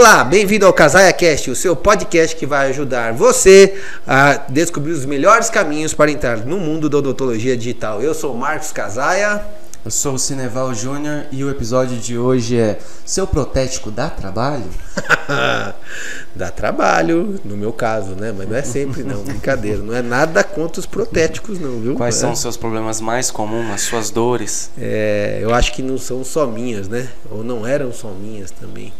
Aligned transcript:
Olá, 0.00 0.24
bem-vindo 0.24 0.64
ao 0.64 0.72
Casaia 0.72 1.12
Cast, 1.12 1.50
o 1.50 1.54
seu 1.54 1.76
podcast 1.76 2.34
que 2.34 2.46
vai 2.46 2.70
ajudar 2.70 3.12
você 3.12 3.78
a 4.06 4.32
descobrir 4.48 4.92
os 4.92 5.04
melhores 5.04 5.50
caminhos 5.50 5.92
para 5.92 6.10
entrar 6.10 6.38
no 6.38 6.58
mundo 6.58 6.88
da 6.88 6.96
odontologia 6.96 7.54
digital. 7.54 8.00
Eu 8.00 8.14
sou 8.14 8.34
Marcos 8.34 8.72
Casaia. 8.72 9.44
Eu 9.84 9.90
sou 9.90 10.14
o 10.14 10.18
Cineval 10.18 10.74
Júnior 10.74 11.26
e 11.30 11.44
o 11.44 11.50
episódio 11.50 11.98
de 11.98 12.16
hoje 12.16 12.56
é 12.56 12.78
Seu 13.04 13.26
protético 13.26 13.90
dá 13.90 14.08
trabalho? 14.08 14.64
dá 16.34 16.50
trabalho, 16.50 17.38
no 17.44 17.54
meu 17.54 17.72
caso, 17.72 18.14
né? 18.14 18.32
Mas 18.34 18.48
não 18.48 18.56
é 18.56 18.62
sempre 18.62 19.02
não, 19.02 19.22
brincadeira. 19.22 19.82
Não 19.82 19.94
é 19.94 20.00
nada 20.00 20.42
contra 20.42 20.80
os 20.80 20.86
protéticos 20.86 21.58
não, 21.58 21.78
viu? 21.78 21.94
Quais 21.94 22.16
é. 22.16 22.20
são 22.20 22.32
os 22.32 22.38
seus 22.38 22.56
problemas 22.56 23.02
mais 23.02 23.30
comuns, 23.30 23.70
as 23.70 23.82
suas 23.82 24.08
dores? 24.08 24.70
É, 24.78 25.40
eu 25.42 25.54
acho 25.54 25.74
que 25.74 25.82
não 25.82 25.98
são 25.98 26.24
só 26.24 26.46
minhas, 26.46 26.88
né? 26.88 27.06
Ou 27.30 27.44
não 27.44 27.66
eram 27.66 27.92
só 27.92 28.08
minhas 28.08 28.50
também. 28.50 28.92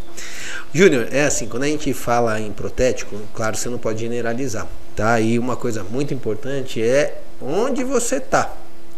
Júnior, 0.73 1.09
é 1.11 1.25
assim, 1.25 1.47
quando 1.49 1.65
a 1.65 1.67
gente 1.67 1.93
fala 1.93 2.41
em 2.41 2.53
protético, 2.53 3.17
claro, 3.35 3.57
você 3.57 3.69
não 3.69 3.79
pode 3.79 4.01
generalizar, 4.01 4.67
tá? 4.95 5.21
E 5.21 5.39
uma 5.39 5.57
coisa 5.57 5.83
muito 5.83 6.15
importante 6.15 6.83
é 6.83 7.21
onde 7.41 7.83
você 7.83 8.17
está, 8.17 8.55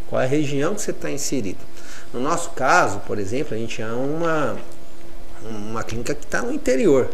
qual 0.09 0.21
é 0.21 0.25
a 0.25 0.29
região 0.29 0.75
que 0.75 0.83
você 0.83 0.91
está 0.91 1.11
inserido. 1.11 1.61
No 2.13 2.21
nosso 2.21 2.51
caso, 2.51 3.01
por 3.01 3.19
exemplo, 3.19 3.55
a 3.55 3.59
gente 3.59 3.81
é 3.81 3.87
uma, 3.87 4.59
uma 5.43 5.83
clínica 5.83 6.15
que 6.15 6.25
está 6.25 6.43
no 6.43 6.53
interior 6.53 7.09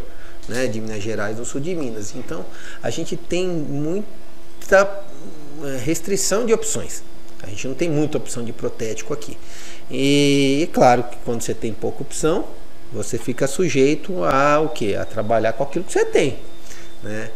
né, 0.49 0.67
de 0.67 0.81
Minas 0.81 1.03
Gerais, 1.03 1.39
no 1.39 1.45
sul 1.45 1.61
de 1.61 1.75
Minas. 1.75 2.15
Então, 2.17 2.45
a 2.83 2.91
gente 2.91 3.17
tem 3.17 3.47
muita 3.47 5.05
eh, 5.63 5.81
restrição 5.85 6.45
de 6.45 6.53
opções. 6.53 7.03
A 7.43 7.47
gente 7.47 7.69
não 7.69 7.75
tem 7.75 7.89
muita 7.89 8.19
opção 8.19 8.45
de 8.45 8.53
protético 8.53 9.15
aqui. 9.15 9.37
E, 9.91 10.69
claro 10.73 11.05
que 11.05 11.17
quando 11.25 11.43
você 11.43 11.55
tem 11.55 11.73
pouca 11.73 12.03
opção, 12.03 12.45
você 12.93 13.19
fica 13.19 13.47
sujeito 13.47 14.25
a 14.25 14.61
o 14.61 14.69
que? 14.71 14.95
A 14.95 15.05
trabalhar 15.05 15.53
com 15.53 15.63
aquilo 15.63 15.85
que 15.85 15.93
você 15.93 16.05
tem. 16.05 16.39
Né? 17.03 17.31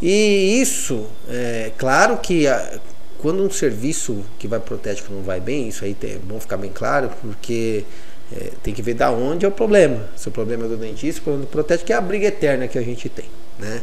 E 0.00 0.60
isso, 0.60 1.06
é 1.28 1.72
claro 1.76 2.18
que 2.18 2.46
a, 2.46 2.78
quando 3.18 3.42
um 3.42 3.50
serviço 3.50 4.24
que 4.38 4.46
vai 4.46 4.60
protético 4.60 5.12
não 5.12 5.22
vai 5.22 5.40
bem, 5.40 5.68
isso 5.68 5.84
aí 5.84 5.96
é 6.02 6.18
bom 6.22 6.38
ficar 6.38 6.56
bem 6.56 6.70
claro, 6.70 7.10
porque 7.22 7.84
é, 8.32 8.50
tem 8.62 8.74
que 8.74 8.82
ver 8.82 8.94
da 8.94 9.10
onde 9.10 9.46
é 9.46 9.48
o 9.48 9.52
problema. 9.52 10.08
Se 10.16 10.28
o 10.28 10.30
problema 10.30 10.66
é 10.66 10.68
do 10.68 10.76
dentista, 10.76 11.20
o 11.20 11.24
problema 11.24 11.46
do 11.46 11.50
protético 11.50 11.92
é 11.92 11.94
a 11.94 12.00
briga 12.00 12.26
eterna 12.26 12.68
que 12.68 12.78
a 12.78 12.82
gente 12.82 13.08
tem. 13.08 13.24
Né? 13.58 13.82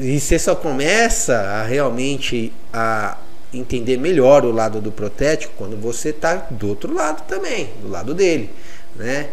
E 0.00 0.18
você 0.18 0.38
só 0.38 0.54
começa 0.54 1.36
a 1.36 1.64
realmente 1.64 2.52
a 2.72 3.18
entender 3.52 3.98
melhor 3.98 4.44
o 4.44 4.50
lado 4.50 4.80
do 4.80 4.90
protético 4.90 5.54
quando 5.56 5.76
você 5.76 6.08
está 6.08 6.46
do 6.50 6.68
outro 6.68 6.92
lado 6.92 7.22
também, 7.28 7.70
do 7.82 7.88
lado 7.88 8.14
dele. 8.14 8.50
Né? 8.96 9.28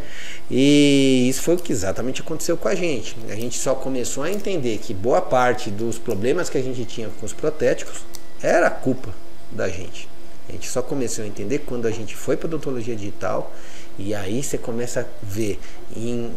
E 0.53 1.29
isso 1.29 1.43
foi 1.43 1.55
o 1.55 1.57
que 1.57 1.71
exatamente 1.71 2.19
aconteceu 2.19 2.57
com 2.57 2.67
a 2.67 2.75
gente. 2.75 3.15
A 3.29 3.35
gente 3.35 3.57
só 3.57 3.73
começou 3.73 4.21
a 4.21 4.29
entender 4.29 4.79
que 4.79 4.93
boa 4.93 5.21
parte 5.21 5.71
dos 5.71 5.97
problemas 5.97 6.49
que 6.49 6.57
a 6.57 6.61
gente 6.61 6.83
tinha 6.83 7.07
com 7.07 7.25
os 7.25 7.31
protéticos 7.31 8.01
era 8.43 8.69
culpa 8.69 9.13
da 9.49 9.69
gente. 9.69 10.09
A 10.49 10.51
gente 10.51 10.67
só 10.67 10.81
começou 10.81 11.23
a 11.23 11.27
entender 11.27 11.59
quando 11.59 11.85
a 11.85 11.91
gente 11.91 12.17
foi 12.17 12.35
para 12.35 12.47
odontologia 12.47 12.93
digital 12.97 13.55
e 13.97 14.13
aí 14.13 14.43
você 14.43 14.57
começa 14.57 14.99
a 14.99 15.05
ver 15.23 15.57
em 15.95 16.29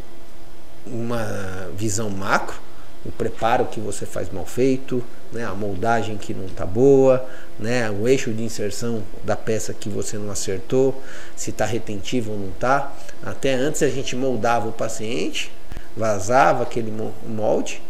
uma 0.87 1.69
visão 1.77 2.09
macro 2.09 2.57
o 3.05 3.13
preparo 3.13 3.67
que 3.67 3.81
você 3.81 4.07
faz 4.07 4.31
mal 4.33 4.47
feito, 4.47 5.03
né, 5.33 5.45
a 5.45 5.55
moldagem 5.55 6.17
que 6.17 6.33
não 6.33 6.47
está 6.47 6.65
boa, 6.65 7.25
né, 7.59 7.91
o 7.91 8.09
eixo 8.09 8.33
de 8.33 8.43
inserção 8.43 9.03
da 9.25 9.37
peça 9.37 9.75
que 9.75 9.89
você 9.89 10.17
não 10.17 10.31
acertou, 10.31 11.03
se 11.37 11.51
está 11.51 11.65
retentivo 11.65 12.33
ou 12.33 12.39
não 12.39 12.49
está. 12.49 12.93
Até 13.23 13.55
antes 13.55 13.83
a 13.83 13.89
gente 13.89 14.17
moldava 14.17 14.69
o 14.69 14.73
paciente, 14.73 15.53
vazava 15.97 16.63
aquele 16.63 16.93
molde 17.27 17.83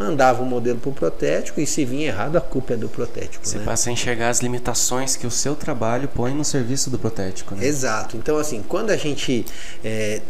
mandava 0.00 0.42
o 0.42 0.46
modelo 0.46 0.78
para 0.78 0.88
o 0.88 0.92
protético 0.94 1.60
e 1.60 1.66
se 1.66 1.84
vinha 1.84 2.08
errado, 2.08 2.36
a 2.36 2.40
culpa 2.40 2.72
é 2.72 2.76
do 2.76 2.88
protético. 2.88 3.46
Você 3.46 3.58
né? 3.58 3.64
passa 3.66 3.90
a 3.90 3.92
enxergar 3.92 4.30
as 4.30 4.40
limitações 4.40 5.14
que 5.14 5.26
o 5.26 5.30
seu 5.30 5.54
trabalho 5.54 6.08
põe 6.08 6.32
no 6.32 6.44
serviço 6.44 6.88
do 6.88 6.98
protético. 6.98 7.54
Né? 7.54 7.66
Exato. 7.66 8.16
Então, 8.16 8.38
assim, 8.38 8.64
quando 8.66 8.90
a 8.90 8.96
gente 8.96 9.44
está 9.44 9.50
é, 9.84 10.22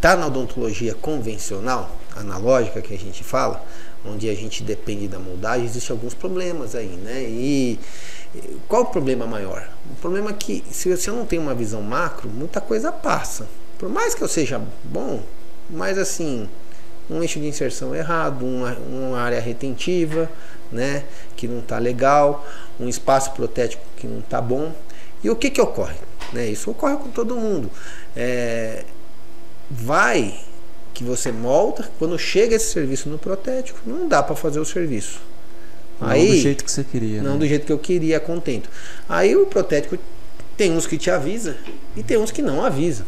tá 0.00 0.16
na 0.16 0.26
odontologia 0.26 0.94
convencional, 0.94 1.90
analógica 2.20 2.80
que 2.80 2.94
a 2.94 2.98
gente 2.98 3.22
fala, 3.24 3.64
onde 4.04 4.28
a 4.28 4.34
gente 4.34 4.62
depende 4.62 5.08
da 5.08 5.18
moldagem, 5.18 5.66
existem 5.66 5.94
alguns 5.94 6.14
problemas 6.14 6.74
aí, 6.74 6.88
né? 6.88 7.22
E 7.22 7.78
qual 8.68 8.82
o 8.82 8.86
problema 8.86 9.26
maior? 9.26 9.68
O 9.90 9.96
problema 9.96 10.30
é 10.30 10.32
que 10.32 10.64
se 10.70 10.94
você 10.94 11.10
não 11.10 11.26
tem 11.26 11.38
uma 11.38 11.54
visão 11.54 11.82
macro, 11.82 12.28
muita 12.28 12.60
coisa 12.60 12.92
passa. 12.92 13.46
Por 13.78 13.88
mais 13.88 14.14
que 14.14 14.22
eu 14.22 14.28
seja 14.28 14.60
bom, 14.84 15.22
mas 15.68 15.98
assim, 15.98 16.48
um 17.08 17.22
eixo 17.22 17.40
de 17.40 17.46
inserção 17.46 17.94
errado, 17.94 18.44
uma, 18.44 18.76
uma 18.76 19.20
área 19.20 19.40
retentiva, 19.40 20.30
né, 20.70 21.04
que 21.36 21.48
não 21.48 21.58
está 21.58 21.78
legal, 21.78 22.46
um 22.78 22.88
espaço 22.88 23.32
protético 23.32 23.82
que 23.96 24.06
não 24.06 24.20
está 24.20 24.40
bom. 24.40 24.72
E 25.22 25.28
o 25.28 25.36
que, 25.36 25.50
que 25.50 25.60
ocorre? 25.60 25.96
Né, 26.32 26.46
isso 26.46 26.70
ocorre 26.70 26.96
com 26.96 27.10
todo 27.10 27.34
mundo. 27.36 27.70
É, 28.14 28.84
vai 29.68 30.38
que 30.92 31.04
você 31.04 31.32
molda, 31.32 31.88
quando 31.98 32.18
chega 32.18 32.56
esse 32.56 32.72
serviço 32.72 33.08
no 33.08 33.18
protético, 33.18 33.78
não 33.86 34.08
dá 34.08 34.22
para 34.22 34.36
fazer 34.36 34.60
o 34.60 34.64
serviço. 34.64 35.20
Não 36.00 36.08
Aí, 36.08 36.28
do 36.28 36.36
jeito 36.36 36.64
que 36.64 36.70
você 36.70 36.84
queria. 36.84 37.22
Não 37.22 37.34
né? 37.34 37.38
do 37.38 37.46
jeito 37.46 37.66
que 37.66 37.72
eu 37.72 37.78
queria, 37.78 38.18
contento. 38.18 38.68
Aí 39.08 39.36
o 39.36 39.46
protético 39.46 39.98
tem 40.56 40.72
uns 40.72 40.86
que 40.86 40.96
te 40.98 41.10
avisa 41.10 41.56
e 41.96 42.02
tem 42.02 42.16
uns 42.16 42.30
que 42.30 42.42
não 42.42 42.64
avisa. 42.64 43.04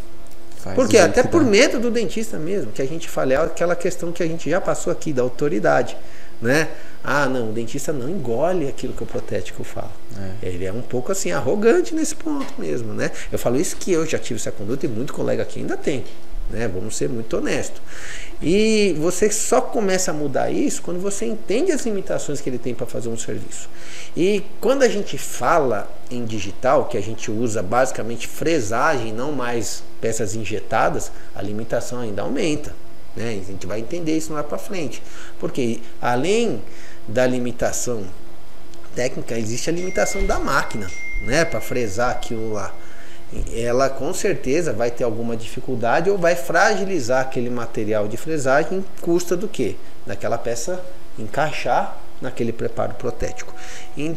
Faz 0.57 0.77
Porque 0.77 0.97
até 0.97 1.23
por 1.23 1.43
medo 1.43 1.81
do 1.81 1.91
dentista 1.91 2.39
mesmo, 2.39 2.71
que 2.71 2.81
a 2.81 2.87
gente 2.87 3.09
fala, 3.09 3.33
é 3.33 3.37
aquela 3.37 3.75
questão 3.75 4.13
que 4.13 4.23
a 4.23 4.27
gente 4.27 4.49
já 4.49 4.61
passou 4.61 4.93
aqui, 4.93 5.13
da 5.13 5.23
autoridade. 5.23 5.97
Né? 6.41 6.69
Ah, 7.05 7.27
não, 7.27 7.51
o 7.51 7.53
dentista 7.53 7.93
não 7.93 8.09
engole 8.09 8.69
aquilo 8.69 8.93
que 8.93 9.03
o 9.03 9.07
protético 9.07 9.65
fala. 9.65 9.91
É. 10.43 10.49
Ele 10.49 10.65
é 10.65 10.73
um 10.73 10.83
pouco 10.83 11.11
assim, 11.11 11.33
arrogante 11.33 11.95
nesse 11.95 12.15
ponto 12.15 12.55
mesmo, 12.59 12.93
né? 12.93 13.11
Eu 13.31 13.39
falo 13.39 13.57
isso 13.57 13.77
que 13.77 13.93
eu 13.93 14.07
já 14.07 14.19
tive 14.19 14.39
essa 14.39 14.51
conduta 14.53 14.87
e 14.87 14.89
muito 14.89 15.13
colega 15.13 15.43
aqui 15.43 15.61
ainda 15.61 15.77
tem. 15.77 16.05
Né? 16.53 16.69
Vamos 16.69 16.95
ser 16.95 17.09
muito 17.09 17.37
honestos. 17.37 17.81
E 18.41 18.95
você 18.99 19.31
só 19.31 19.61
começa 19.61 20.11
a 20.11 20.15
mudar 20.15 20.51
isso 20.51 20.83
quando 20.83 21.01
você 21.01 21.25
entende 21.25 21.73
as 21.73 21.87
limitações 21.87 22.41
que 22.41 22.51
ele 22.51 22.59
tem 22.59 22.75
para 22.75 22.87
fazer 22.87 23.09
um 23.09 23.17
serviço. 23.17 23.69
E 24.17 24.45
quando 24.61 24.83
a 24.83 24.89
gente 24.89 25.17
fala 25.17 25.91
em 26.11 26.25
digital, 26.25 26.85
que 26.85 26.99
a 26.99 27.01
gente 27.01 27.31
usa 27.31 27.63
basicamente 27.63 28.29
fresagem, 28.29 29.13
não 29.13 29.33
mais 29.33 29.83
peças 30.01 30.35
injetadas, 30.35 31.11
a 31.35 31.41
limitação 31.41 32.01
ainda 32.01 32.23
aumenta. 32.23 32.75
Né? 33.17 33.41
A 33.43 33.51
gente 33.51 33.67
vai 33.67 33.81
entender 33.81 34.17
isso 34.17 34.33
lá 34.33 34.43
para 34.43 34.59
frente. 34.59 35.03
Porque 35.41 35.81
além 36.01 36.63
da 37.09 37.27
limitação 37.27 38.05
técnica, 38.95 39.39
existe 39.39 39.71
a 39.71 39.73
limitação 39.73 40.27
da 40.27 40.39
máquina 40.39 40.91
né? 41.25 41.45
para 41.45 41.61
fresar 41.61 42.11
aquilo 42.11 42.53
lá 42.53 42.75
ela 43.55 43.89
com 43.89 44.13
certeza 44.13 44.73
vai 44.73 44.91
ter 44.91 45.05
alguma 45.05 45.37
dificuldade 45.37 46.11
ou 46.11 46.19
vai 46.19 46.37
fragilizar 46.37 47.23
aquele 47.23 47.49
material 47.49 48.07
de 48.07 48.17
fresagem 48.17 48.85
custa 49.01 49.37
do 49.37 49.49
que? 49.49 49.77
Daquela 50.07 50.37
peça 50.37 50.85
encaixar 51.19 51.99
naquele 52.21 52.53
preparo 52.53 52.95
protético. 52.95 53.55
E 53.97 54.15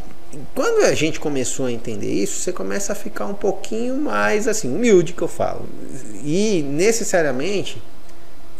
quando 0.53 0.85
a 0.85 0.93
gente 0.93 1.19
começou 1.19 1.65
a 1.65 1.71
entender 1.71 2.11
isso, 2.11 2.39
você 2.39 2.51
começa 2.51 2.93
a 2.93 2.95
ficar 2.95 3.25
um 3.25 3.33
pouquinho 3.33 3.95
mais 3.95 4.47
assim, 4.47 4.73
humilde 4.73 5.13
que 5.13 5.21
eu 5.21 5.27
falo. 5.27 5.67
E 6.23 6.61
necessariamente 6.63 7.81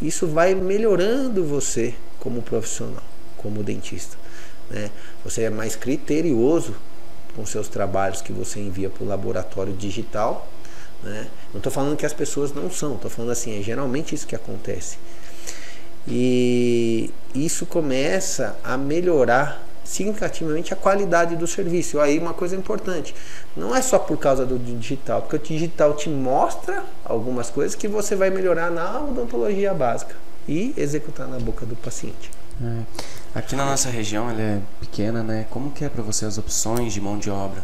isso 0.02 0.28
vai 0.28 0.56
melhorando 0.56 1.44
você 1.44 1.94
como 2.20 2.42
profissional, 2.42 3.04
como 3.38 3.62
dentista. 3.64 4.18
Né? 4.70 4.90
Você 5.24 5.44
é 5.44 5.50
mais 5.50 5.76
criterioso 5.76 6.76
com 7.36 7.46
seus 7.46 7.68
trabalhos 7.68 8.22
que 8.22 8.32
você 8.32 8.60
envia 8.60 8.90
para 8.90 9.04
o 9.04 9.08
laboratório 9.08 9.74
digital. 9.74 10.48
Né? 11.04 11.28
Não 11.54 11.60
estou 11.60 11.72
falando 11.72 11.98
que 11.98 12.06
as 12.06 12.14
pessoas 12.14 12.54
não 12.54 12.70
são, 12.72 12.96
estou 12.96 13.12
falando 13.12 13.32
assim, 13.32 13.60
é 13.60 13.62
geralmente 13.62 14.16
isso 14.16 14.26
que 14.26 14.36
acontece. 14.36 14.98
E 16.08 17.12
isso 17.34 17.66
começa 17.66 18.56
a 18.64 18.78
melhorar 18.78 19.64
significativamente 19.84 20.74
a 20.74 20.76
qualidade 20.76 21.36
do 21.36 21.48
serviço. 21.48 22.00
Aí 22.00 22.18
uma 22.18 22.34
coisa 22.34 22.56
importante, 22.56 23.16
não 23.56 23.76
é 23.76 23.82
só 23.82 24.00
por 24.00 24.18
causa 24.18 24.46
do 24.46 24.58
digital, 24.58 25.22
porque 25.22 25.36
o 25.36 25.40
digital 25.40 25.96
te 25.96 26.10
mostra 26.10 26.84
algumas 27.04 27.50
coisas 27.50 27.76
que 27.76 27.88
você 27.88 28.16
vai 28.16 28.30
melhorar 28.30 28.72
na 28.72 29.02
odontologia 29.02 29.74
básica 29.74 30.16
e 30.48 30.74
executar 30.76 31.28
na 31.28 31.40
boca 31.40 31.66
do 31.66 31.76
paciente. 31.76 32.30
É. 32.64 32.82
Aqui 33.34 33.56
na 33.56 33.66
nossa 33.66 33.90
região, 33.90 34.30
ela 34.30 34.42
é 34.42 34.62
pequena, 34.80 35.22
né? 35.22 35.46
Como 35.50 35.72
que 35.72 35.84
é 35.84 35.90
para 35.90 36.02
você 36.02 36.26
as 36.26 36.38
opções 36.38 36.94
de 36.94 37.02
mão 37.02 37.18
de 37.18 37.30
obra? 37.30 37.64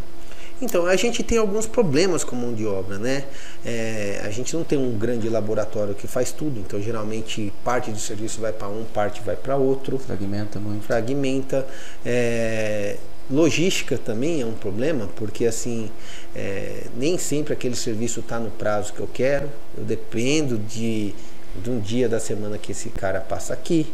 Então, 0.62 0.86
a 0.86 0.96
gente 0.96 1.24
tem 1.24 1.40
alguns 1.40 1.66
problemas 1.66 2.24
com 2.24 2.36
mão 2.36 2.54
de 2.54 2.68
obra, 2.68 3.00
né? 3.00 3.24
É, 3.66 4.22
a 4.24 4.30
gente 4.30 4.56
não 4.56 4.64
tem 4.64 4.78
um 4.78 4.96
grande 4.98 5.28
laboratório 5.28 5.96
que 5.96 6.06
faz 6.08 6.32
tudo, 6.32 6.60
então 6.60 6.80
geralmente 6.80 7.52
parte 7.64 7.90
do 7.90 7.98
serviço 7.98 8.40
vai 8.40 8.54
para 8.54 8.68
um, 8.68 8.84
parte 8.84 9.22
vai 9.22 9.36
para 9.36 9.56
outro. 9.56 9.98
Fragmenta 9.98 10.60
muito. 10.60 10.84
Fragmenta. 10.84 11.66
É, 12.06 12.98
logística 13.30 13.98
também 13.98 14.42
é 14.42 14.46
um 14.46 14.54
problema, 14.54 15.10
porque 15.16 15.46
assim, 15.46 15.90
é, 16.36 16.84
nem 16.96 17.18
sempre 17.18 17.54
aquele 17.54 17.76
serviço 17.76 18.20
está 18.20 18.40
no 18.40 18.52
prazo 18.52 18.94
que 18.94 19.00
eu 19.00 19.10
quero, 19.12 19.50
eu 19.78 19.84
dependo 19.84 20.58
de 20.60 21.16
de 21.56 21.70
um 21.70 21.80
dia 21.80 22.08
da 22.08 22.20
semana 22.20 22.58
que 22.58 22.72
esse 22.72 22.90
cara 22.90 23.20
passa 23.20 23.54
aqui, 23.54 23.94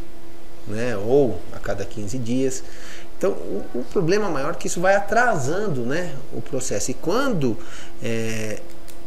né? 0.68 0.98
Ou 0.98 1.40
a 1.54 1.60
cada 1.60 1.86
15 1.86 2.18
dias. 2.18 2.64
Então, 3.18 3.32
o, 3.32 3.66
o 3.74 3.84
problema 3.86 4.30
maior 4.30 4.52
é 4.52 4.56
que 4.56 4.68
isso 4.68 4.80
vai 4.80 4.96
atrasando 4.96 5.82
né, 5.82 6.14
o 6.32 6.42
processo. 6.42 6.92
E 6.92 6.94
quando 6.94 7.58
é, 8.04 8.60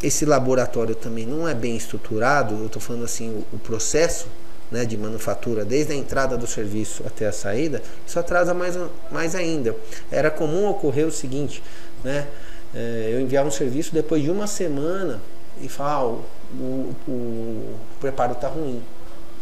esse 0.02 0.24
laboratório 0.24 0.94
também 0.94 1.26
não 1.26 1.46
é 1.46 1.54
bem 1.54 1.76
estruturado, 1.76 2.54
eu 2.56 2.66
estou 2.66 2.82
falando 2.82 3.04
assim, 3.04 3.30
o, 3.30 3.56
o 3.56 3.58
processo 3.58 4.26
né, 4.70 4.84
de 4.84 4.96
manufatura, 4.96 5.64
desde 5.64 5.92
a 5.92 5.96
entrada 5.96 6.36
do 6.36 6.46
serviço 6.46 7.04
até 7.06 7.26
a 7.26 7.32
saída, 7.32 7.82
isso 8.06 8.18
atrasa 8.18 8.52
mais, 8.52 8.76
mais 9.10 9.34
ainda. 9.34 9.76
Era 10.10 10.30
comum 10.30 10.66
ocorrer 10.68 11.06
o 11.06 11.12
seguinte, 11.12 11.62
né, 12.02 12.26
é, 12.74 13.10
eu 13.12 13.20
enviar 13.20 13.44
um 13.44 13.50
serviço 13.50 13.92
depois 13.92 14.22
de 14.22 14.30
uma 14.30 14.46
semana 14.46 15.20
e 15.60 15.68
falar, 15.68 15.94
ah, 15.94 16.04
o, 16.06 16.24
o, 16.56 17.10
o 17.10 17.78
preparo 18.00 18.32
está 18.32 18.48
ruim. 18.48 18.82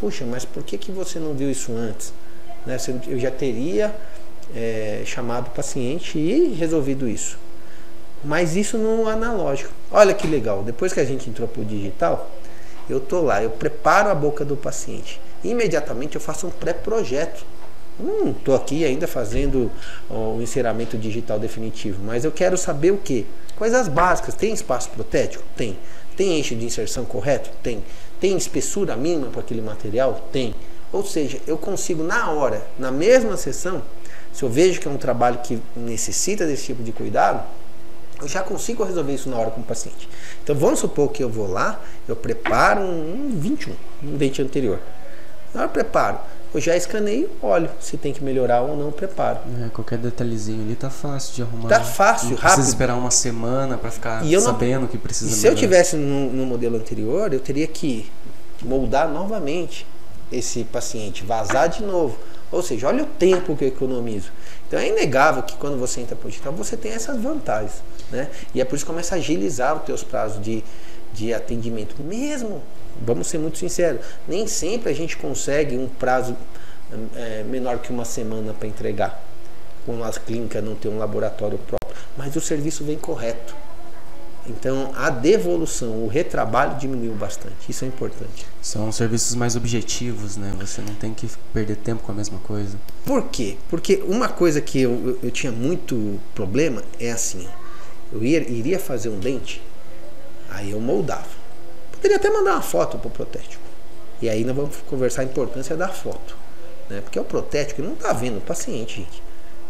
Puxa, 0.01 0.25
mas 0.25 0.45
por 0.45 0.63
que, 0.63 0.79
que 0.79 0.93
você 0.93 1.19
não 1.19 1.35
viu 1.35 1.51
isso 1.51 1.73
antes? 1.73 2.13
Né, 2.65 2.77
eu 3.07 3.19
já 3.19 3.31
teria 3.31 3.95
é, 4.55 5.03
chamado 5.05 5.49
o 5.49 5.51
paciente 5.51 6.19
e 6.19 6.55
resolvido 6.55 7.09
isso. 7.09 7.39
Mas 8.25 8.57
isso 8.57 8.77
no 8.77 9.09
analógico. 9.09 9.73
Olha 9.91 10.13
que 10.15 10.27
legal, 10.27 10.63
depois 10.63 10.93
que 10.93 11.01
a 11.01 11.05
gente 11.05 11.29
entrou 11.31 11.47
para 11.47 11.63
o 11.63 11.65
digital, 11.65 12.31
eu 12.89 13.01
tô 13.01 13.21
lá, 13.21 13.43
eu 13.43 13.51
preparo 13.51 14.11
a 14.11 14.15
boca 14.15 14.45
do 14.45 14.57
paciente. 14.57 15.21
Imediatamente 15.45 16.15
eu 16.17 16.21
faço 16.21 16.47
um 16.47 16.51
pré-projeto. 16.51 17.45
Não 17.99 18.31
estou 18.31 18.55
aqui 18.55 18.85
ainda 18.85 19.09
fazendo 19.09 19.71
o 20.09 20.41
enceramento 20.41 20.97
digital 20.97 21.39
definitivo, 21.39 22.01
mas 22.05 22.25
eu 22.25 22.31
quero 22.31 22.57
saber 22.57 22.93
o 22.93 22.97
que? 22.97 23.27
Coisas 23.57 23.89
básicas. 23.89 24.35
Tem 24.35 24.53
espaço 24.53 24.91
protético? 24.91 25.43
Tem. 25.57 25.77
Tem 26.19 26.35
eixo 26.35 26.57
de 26.57 26.65
inserção 26.65 27.05
correto? 27.05 27.49
Tem. 27.63 27.83
Tem 28.21 28.37
espessura 28.37 28.97
mínima 28.97 29.29
para 29.29 29.41
aquele 29.41 29.63
material? 29.63 30.29
Tem. 30.33 30.53
Ou 30.93 31.05
seja, 31.05 31.39
eu 31.47 31.57
consigo 31.57 32.03
na 32.03 32.33
hora, 32.33 32.67
na 32.77 32.91
mesma 32.91 33.37
sessão, 33.37 33.81
se 34.33 34.43
eu 34.43 34.49
vejo 34.49 34.81
que 34.81 34.89
é 34.89 34.91
um 34.91 34.97
trabalho 34.97 35.39
que 35.39 35.61
necessita 35.77 36.45
desse 36.45 36.67
tipo 36.67 36.83
de 36.83 36.91
cuidado, 36.91 37.47
eu 38.21 38.27
já 38.27 38.43
consigo 38.43 38.83
resolver 38.83 39.15
isso 39.15 39.29
na 39.29 39.37
hora 39.37 39.53
com 39.53 39.61
o 39.61 39.65
paciente. 39.65 40.09
Então 40.43 40.57
vamos 40.57 40.81
supor 40.81 41.13
que 41.13 41.23
eu 41.23 41.29
vou 41.29 41.47
lá, 41.47 41.81
eu 42.09 42.17
preparo 42.17 42.81
um, 42.81 43.29
um 43.29 43.39
21, 43.39 43.73
um 44.03 44.17
dente 44.17 44.43
anterior. 44.43 44.81
Na 45.55 45.61
hora 45.61 45.69
eu 45.69 45.73
preparo, 45.73 46.19
eu 46.55 46.61
já 46.61 46.77
escaneio, 46.77 47.31
olho 47.43 47.69
se 47.81 47.97
tem 47.97 48.13
que 48.13 48.23
melhorar 48.23 48.63
ou 48.63 48.77
não, 48.77 48.91
preparo. 48.91 49.41
É, 49.65 49.69
qualquer 49.69 49.99
detalhezinho 49.99 50.63
ali 50.63 50.75
tá 50.75 50.91
fácil 50.91 51.35
de 51.35 51.43
arrumar. 51.43 51.69
Tá 51.69 51.81
fácil, 51.81 52.31
não 52.31 52.37
rápido. 52.37 52.55
Precisa 52.55 52.69
esperar 52.69 52.95
uma 52.97 53.11
semana 53.11 53.77
para 53.77 53.91
ficar 53.91 54.25
sabendo 54.41 54.85
o 54.85 54.89
que 54.89 54.99
precisa. 54.99 55.31
E 55.31 55.35
se 55.35 55.47
eu 55.47 55.55
tivesse 55.55 55.97
no, 55.97 56.33
no 56.33 56.47
modelo 56.47 56.77
anterior, 56.77 57.33
eu 57.33 57.41
teria 57.41 57.67
que 57.67 58.11
moldar 58.63 59.09
novamente 59.09 59.87
esse 60.31 60.65
paciente, 60.65 61.25
vazar 61.25 61.69
de 61.69 61.83
novo 61.83 62.19
ou 62.51 62.63
seja, 62.63 62.89
olha 62.89 63.05
o 63.05 63.07
tempo 63.07 63.55
que 63.57 63.65
eu 63.65 63.69
economizo. 63.69 64.31
Então 64.67 64.79
é 64.79 64.89
inegável 64.89 65.43
que 65.43 65.55
quando 65.57 65.79
você 65.79 66.01
entra 66.01 66.17
para 66.17 66.27
o 66.27 66.31
digital, 66.31 66.53
você 66.53 66.77
tem 66.77 66.93
essas 66.93 67.21
vantagens. 67.21 67.83
Né? 68.11 68.29
E 68.55 68.61
é 68.61 68.65
por 68.65 68.77
isso 68.77 68.85
que 68.85 68.91
começa 68.91 69.15
a 69.15 69.19
agilizar 69.19 69.77
os 69.77 69.83
teus 69.83 70.03
prazos 70.03 70.43
de, 70.43 70.65
de 71.13 71.35
atendimento. 71.35 71.95
Mesmo, 72.03 72.63
vamos 73.01 73.27
ser 73.27 73.39
muito 73.39 73.59
sinceros, 73.59 74.01
nem 74.27 74.47
sempre 74.47 74.91
a 74.91 74.95
gente 74.95 75.17
consegue 75.17 75.77
um 75.77 75.89
prazo 75.89 76.37
é, 77.15 77.43
menor 77.45 77.79
que 77.79 77.91
uma 77.91 78.05
semana 78.05 78.53
para 78.53 78.69
entregar. 78.69 79.25
Quando 79.85 80.05
as 80.05 80.19
clínicas 80.19 80.63
não 80.63 80.75
tem 80.75 80.91
um 80.91 80.99
laboratório 80.99 81.59
próprio. 81.59 81.79
Mas 82.17 82.35
o 82.37 82.41
serviço 82.41 82.85
vem 82.85 82.99
correto. 82.99 83.55
Então 84.47 84.93
a 84.97 85.11
devolução, 85.11 86.05
o 86.05 86.09
retrabalho 86.09 86.79
diminuiu 86.79 87.15
bastante. 87.15 87.55
Isso 87.69 87.85
é 87.85 87.89
importante. 87.89 88.47
São 88.63 88.91
serviços 88.91 89.35
mais 89.35 89.57
objetivos, 89.57 90.37
né? 90.37 90.55
Você 90.61 90.81
não 90.81 90.95
tem 90.95 91.13
que 91.13 91.29
perder 91.53 91.77
tempo 91.77 92.03
com 92.03 92.13
a 92.13 92.15
mesma 92.15 92.39
coisa. 92.41 92.79
Por 93.05 93.29
quê? 93.29 93.57
Porque 93.69 94.03
uma 94.07 94.29
coisa 94.29 94.61
que 94.61 94.81
eu, 94.81 94.93
eu, 94.93 95.19
eu 95.25 95.31
tinha 95.31 95.53
muito 95.53 96.19
problema 96.35 96.83
é 96.99 97.11
assim: 97.11 97.47
eu 98.13 98.25
ia, 98.25 98.39
iria 98.39 98.79
fazer 98.79 99.11
um 99.11 99.19
dente, 99.19 99.63
aí 100.51 100.71
eu 100.71 100.81
moldava. 100.81 101.38
Poderia 101.99 102.17
até 102.17 102.31
mandar 102.31 102.53
uma 102.53 102.63
foto 102.63 102.97
para 102.97 103.09
o 103.09 103.11
protético. 103.11 103.63
E 104.23 104.29
aí 104.29 104.45
nós 104.45 104.55
vamos 104.55 104.77
conversar 104.89 105.23
a 105.23 105.25
importância 105.25 105.77
da 105.77 105.89
foto. 105.89 106.37
Né? 106.89 107.01
Porque 107.01 107.19
o 107.19 107.25
protético 107.25 107.83
não 107.83 107.93
está 107.93 108.13
vendo 108.13 108.39
o 108.39 108.41
paciente, 108.41 109.01
gente. 109.01 109.23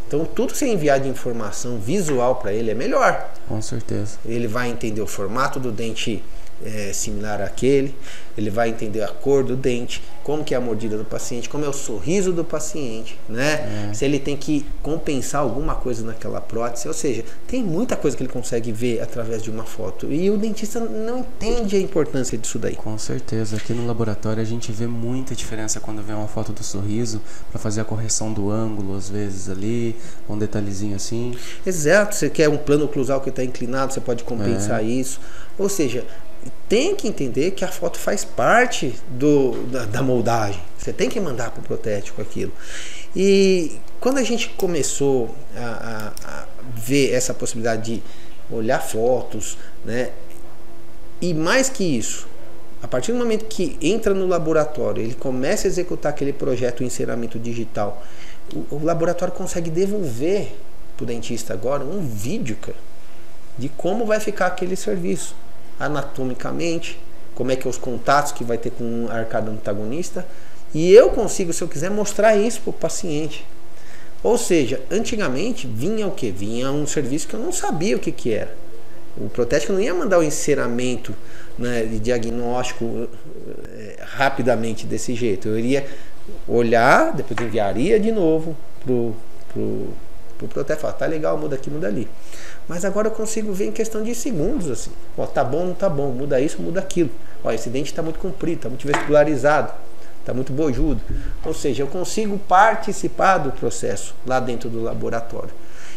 Então, 0.06 0.24
tudo 0.24 0.52
que 0.52 0.58
você 0.58 0.66
enviar 0.66 1.00
de 1.00 1.08
informação 1.08 1.78
visual 1.78 2.36
para 2.36 2.52
ele 2.52 2.70
é 2.70 2.74
melhor. 2.74 3.30
Com 3.46 3.60
certeza. 3.60 4.18
Ele 4.24 4.46
vai 4.46 4.70
entender 4.70 5.02
o 5.02 5.06
formato 5.06 5.58
do 5.60 5.70
dente 5.70 6.22
é, 6.64 6.92
similar 6.92 7.40
àquele, 7.40 7.94
ele 8.36 8.50
vai 8.50 8.68
entender 8.68 9.02
a 9.02 9.08
cor 9.08 9.42
do 9.42 9.56
dente, 9.56 10.02
como 10.22 10.44
que 10.44 10.54
é 10.54 10.56
a 10.56 10.60
mordida 10.60 10.96
do 10.96 11.04
paciente, 11.04 11.48
como 11.48 11.64
é 11.64 11.68
o 11.68 11.72
sorriso 11.72 12.32
do 12.32 12.44
paciente, 12.44 13.18
né? 13.28 13.88
É. 13.90 13.94
Se 13.94 14.04
ele 14.04 14.18
tem 14.18 14.36
que 14.36 14.64
compensar 14.82 15.40
alguma 15.40 15.74
coisa 15.74 16.04
naquela 16.04 16.40
prótese, 16.40 16.86
ou 16.86 16.94
seja, 16.94 17.24
tem 17.46 17.64
muita 17.64 17.96
coisa 17.96 18.16
que 18.16 18.22
ele 18.22 18.30
consegue 18.30 18.70
ver 18.70 19.00
através 19.00 19.42
de 19.42 19.50
uma 19.50 19.64
foto. 19.64 20.12
E 20.12 20.30
o 20.30 20.36
dentista 20.36 20.78
não 20.80 21.20
entende 21.20 21.76
a 21.76 21.80
importância 21.80 22.38
disso 22.38 22.58
daí. 22.58 22.76
Com 22.76 22.96
certeza, 22.98 23.56
aqui 23.56 23.72
no 23.72 23.86
laboratório 23.86 24.40
a 24.40 24.46
gente 24.46 24.70
vê 24.70 24.86
muita 24.86 25.34
diferença 25.34 25.80
quando 25.80 26.02
vê 26.02 26.12
uma 26.12 26.28
foto 26.28 26.52
do 26.52 26.62
sorriso 26.62 27.20
para 27.50 27.58
fazer 27.58 27.80
a 27.80 27.84
correção 27.84 28.32
do 28.32 28.50
ângulo, 28.50 28.96
às 28.96 29.08
vezes 29.08 29.48
ali, 29.48 29.96
um 30.28 30.38
detalhezinho 30.38 30.94
assim. 30.94 31.34
Exato, 31.66 32.14
você 32.14 32.30
quer 32.30 32.48
um 32.48 32.56
plano 32.56 32.84
oclusal 32.84 33.20
que 33.20 33.30
está 33.30 33.42
inclinado, 33.42 33.92
você 33.92 34.00
pode 34.00 34.22
compensar 34.22 34.80
é. 34.80 34.84
isso. 34.84 35.20
Ou 35.58 35.68
seja, 35.68 36.04
tem 36.68 36.94
que 36.94 37.08
entender 37.08 37.52
que 37.52 37.64
a 37.64 37.68
foto 37.68 37.98
faz 37.98 38.24
parte 38.24 38.94
do, 39.08 39.52
da, 39.66 39.86
da 39.86 40.02
moldagem. 40.02 40.60
Você 40.76 40.92
tem 40.92 41.08
que 41.08 41.18
mandar 41.18 41.50
para 41.50 41.60
o 41.60 41.62
protético 41.62 42.20
aquilo. 42.20 42.52
E 43.16 43.78
quando 44.00 44.18
a 44.18 44.22
gente 44.22 44.50
começou 44.50 45.34
a, 45.56 46.12
a, 46.24 46.30
a, 46.30 46.46
ver 46.76 47.12
essa 47.12 47.32
possibilidade 47.32 47.94
de 47.94 48.02
olhar 48.50 48.80
fotos, 48.80 49.56
né? 49.84 50.10
E 51.20 51.34
mais 51.34 51.68
que 51.68 51.82
isso, 51.82 52.28
a 52.82 52.86
partir 52.86 53.12
do 53.12 53.18
momento 53.18 53.46
que 53.46 53.76
entra 53.80 54.14
no 54.14 54.26
laboratório, 54.26 55.02
ele 55.02 55.14
começa 55.14 55.66
a 55.66 55.68
executar 55.68 56.12
aquele 56.12 56.32
projeto 56.32 56.78
de 56.78 56.84
enceramento 56.84 57.38
digital, 57.38 58.04
o, 58.54 58.76
o 58.76 58.84
laboratório 58.84 59.34
consegue 59.34 59.70
devolver 59.70 60.54
para 60.96 61.04
o 61.04 61.06
dentista 61.06 61.54
agora 61.54 61.82
um 61.82 62.00
vídeo, 62.06 62.56
cara, 62.60 62.76
de 63.56 63.68
como 63.70 64.04
vai 64.04 64.20
ficar 64.20 64.46
aquele 64.46 64.76
serviço 64.76 65.34
anatomicamente, 65.78 66.98
como 67.34 67.50
é 67.50 67.56
que 67.56 67.66
é 67.66 67.70
os 67.70 67.78
contatos 67.78 68.32
que 68.32 68.44
vai 68.44 68.58
ter 68.58 68.70
com 68.70 69.06
a 69.10 69.18
arcada 69.18 69.50
antagonista, 69.50 70.26
e 70.74 70.92
eu 70.92 71.10
consigo, 71.10 71.52
se 71.52 71.62
eu 71.62 71.68
quiser, 71.68 71.90
mostrar 71.90 72.36
isso 72.36 72.60
para 72.60 72.70
o 72.70 72.72
paciente. 72.72 73.46
Ou 74.22 74.36
seja, 74.36 74.80
antigamente 74.90 75.66
vinha 75.66 76.06
o 76.06 76.10
que? 76.10 76.30
Vinha 76.30 76.70
um 76.70 76.86
serviço 76.86 77.28
que 77.28 77.34
eu 77.34 77.40
não 77.40 77.52
sabia 77.52 77.96
o 77.96 77.98
que, 77.98 78.10
que 78.10 78.32
era. 78.32 78.54
O 79.16 79.28
protético 79.28 79.72
não 79.72 79.80
ia 79.80 79.94
mandar 79.94 80.18
o 80.18 80.22
enceramento 80.22 81.14
né, 81.58 81.84
de 81.84 81.98
diagnóstico 81.98 83.08
é, 83.72 83.96
rapidamente 84.02 84.86
desse 84.86 85.14
jeito. 85.14 85.48
Eu 85.48 85.58
iria 85.58 85.86
olhar, 86.46 87.12
depois 87.12 87.38
enviaria 87.40 87.98
de 87.98 88.12
novo 88.12 88.56
pro, 88.84 89.14
pro, 89.52 89.88
pro 90.36 90.48
protético. 90.48 90.82
Falar, 90.82 90.94
tá 90.94 91.06
legal, 91.06 91.38
muda 91.38 91.56
aqui, 91.56 91.70
muda 91.70 91.86
ali. 91.86 92.08
Mas 92.68 92.84
agora 92.84 93.08
eu 93.08 93.12
consigo 93.12 93.52
ver 93.52 93.66
em 93.66 93.72
questão 93.72 94.02
de 94.02 94.14
segundos, 94.14 94.70
assim. 94.70 94.90
Ó, 95.16 95.26
tá 95.26 95.42
bom, 95.42 95.64
não 95.64 95.74
tá 95.74 95.88
bom, 95.88 96.10
muda 96.12 96.38
isso, 96.40 96.60
muda 96.60 96.80
aquilo. 96.80 97.10
Ó, 97.42 97.50
esse 97.50 97.70
dente 97.70 97.90
está 97.90 98.02
muito 98.02 98.18
comprido, 98.18 98.58
está 98.58 98.68
muito 98.68 98.86
vestibularizado, 98.86 99.72
está 100.20 100.34
muito 100.34 100.52
bojudo. 100.52 101.00
Ou 101.44 101.54
seja, 101.54 101.82
eu 101.82 101.86
consigo 101.86 102.38
participar 102.38 103.38
do 103.38 103.52
processo 103.52 104.14
lá 104.26 104.38
dentro 104.38 104.68
do 104.68 104.82
laboratório. 104.82 105.50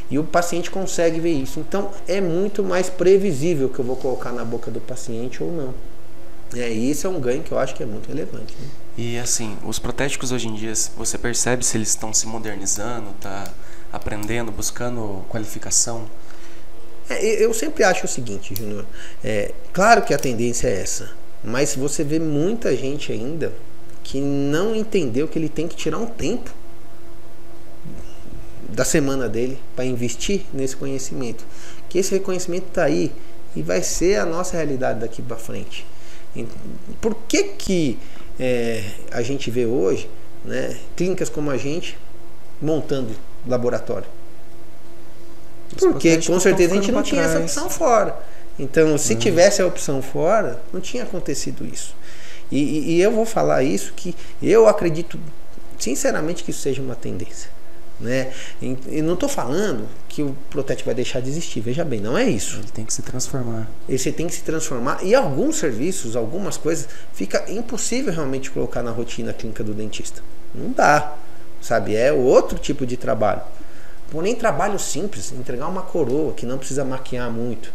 E 0.09 0.17
o 0.17 0.23
paciente 0.23 0.71
consegue 0.71 1.19
ver 1.19 1.31
isso. 1.31 1.59
Então 1.59 1.91
é 2.07 2.21
muito 2.21 2.63
mais 2.63 2.89
previsível 2.89 3.67
que 3.67 3.79
eu 3.79 3.85
vou 3.85 3.97
colocar 3.97 4.31
na 4.31 4.45
boca 4.45 4.71
do 4.71 4.79
paciente 4.79 5.43
ou 5.43 5.51
não. 5.51 5.73
É, 6.53 6.69
e 6.69 6.91
isso 6.91 7.07
é 7.07 7.09
um 7.09 7.19
ganho 7.19 7.43
que 7.43 7.51
eu 7.51 7.59
acho 7.59 7.73
que 7.73 7.83
é 7.83 7.85
muito 7.85 8.07
relevante. 8.07 8.55
Né? 8.59 8.67
E 8.97 9.17
assim, 9.17 9.57
os 9.65 9.79
protéticos 9.79 10.31
hoje 10.31 10.49
em 10.49 10.55
dia, 10.55 10.73
você 10.97 11.17
percebe 11.17 11.65
se 11.65 11.77
eles 11.77 11.89
estão 11.89 12.13
se 12.13 12.27
modernizando, 12.27 13.07
tá 13.21 13.45
aprendendo, 13.91 14.51
buscando 14.51 15.23
qualificação? 15.29 16.05
É, 17.09 17.43
eu 17.43 17.53
sempre 17.53 17.83
acho 17.83 18.05
o 18.05 18.09
seguinte, 18.09 18.53
Júnior. 18.55 18.85
É, 19.23 19.51
claro 19.73 20.01
que 20.03 20.13
a 20.13 20.17
tendência 20.17 20.67
é 20.67 20.81
essa, 20.81 21.11
mas 21.43 21.75
você 21.75 22.03
vê 22.03 22.19
muita 22.19 22.75
gente 22.75 23.11
ainda 23.11 23.51
que 24.03 24.19
não 24.19 24.75
entendeu 24.75 25.27
que 25.27 25.37
ele 25.37 25.49
tem 25.49 25.67
que 25.67 25.75
tirar 25.75 25.97
um 25.97 26.05
tempo 26.05 26.51
da 28.69 28.85
semana 28.85 29.27
dele 29.27 29.59
para 29.75 29.85
investir 29.85 30.43
nesse 30.53 30.75
conhecimento. 30.75 31.45
Que 31.89 31.99
esse 31.99 32.11
reconhecimento 32.11 32.67
está 32.67 32.85
aí 32.85 33.11
e 33.55 33.61
vai 33.61 33.83
ser 33.83 34.19
a 34.19 34.25
nossa 34.25 34.55
realidade 34.55 34.99
daqui 34.99 35.21
para 35.21 35.37
frente. 35.37 35.85
Por 37.01 37.15
que, 37.27 37.43
que 37.43 37.99
é, 38.39 38.83
a 39.11 39.21
gente 39.21 39.51
vê 39.51 39.65
hoje 39.65 40.09
né, 40.45 40.77
clínicas 40.95 41.29
como 41.29 41.51
a 41.51 41.57
gente 41.57 41.97
montando 42.61 43.13
laboratório? 43.45 44.07
Porque 45.77 46.17
com 46.17 46.39
certeza 46.39 46.73
a 46.73 46.75
gente 46.75 46.91
não 46.91 47.03
tinha 47.03 47.21
essa 47.21 47.39
opção 47.39 47.69
fora. 47.69 48.17
Então, 48.59 48.97
se 48.97 49.13
hum. 49.13 49.17
tivesse 49.17 49.61
a 49.61 49.65
opção 49.65 50.01
fora, 50.01 50.61
não 50.71 50.79
tinha 50.79 51.03
acontecido 51.03 51.65
isso. 51.65 51.95
E, 52.51 52.95
e 52.95 53.01
eu 53.01 53.11
vou 53.11 53.25
falar 53.25 53.63
isso 53.63 53.93
que 53.93 54.13
eu 54.41 54.67
acredito 54.67 55.17
sinceramente 55.79 56.43
que 56.43 56.51
isso 56.51 56.61
seja 56.61 56.81
uma 56.81 56.95
tendência. 56.95 57.49
Né? 57.99 58.33
E 58.59 59.01
não 59.01 59.13
estou 59.13 59.29
falando 59.29 59.87
que 60.09 60.23
o 60.23 60.35
protético 60.49 60.87
vai 60.87 60.95
deixar 60.95 61.21
de 61.21 61.29
existir, 61.29 61.61
veja 61.61 61.85
bem, 61.85 61.99
não 61.99 62.17
é 62.17 62.27
isso. 62.27 62.57
Ele 62.57 62.71
tem 62.73 62.83
que 62.83 62.93
se 62.93 63.03
transformar. 63.03 63.69
Ele 63.87 64.11
tem 64.11 64.27
que 64.27 64.33
se 64.33 64.41
transformar 64.41 65.03
e 65.03 65.13
alguns 65.13 65.57
serviços, 65.57 66.15
algumas 66.15 66.57
coisas, 66.57 66.87
fica 67.13 67.45
impossível 67.47 68.11
realmente 68.11 68.49
colocar 68.49 68.81
na 68.81 68.89
rotina 68.89 69.33
clínica 69.33 69.63
do 69.63 69.73
dentista. 69.73 70.23
Não 70.53 70.71
dá, 70.71 71.15
sabe? 71.61 71.95
É 71.95 72.11
outro 72.11 72.57
tipo 72.57 72.87
de 72.87 72.97
trabalho. 72.97 73.41
Porém, 74.11 74.35
trabalho 74.35 74.77
simples, 74.77 75.31
entregar 75.31 75.67
uma 75.67 75.81
coroa 75.81 76.33
que 76.33 76.45
não 76.45 76.57
precisa 76.57 76.85
maquiar 76.85 77.31
muito, 77.31 77.71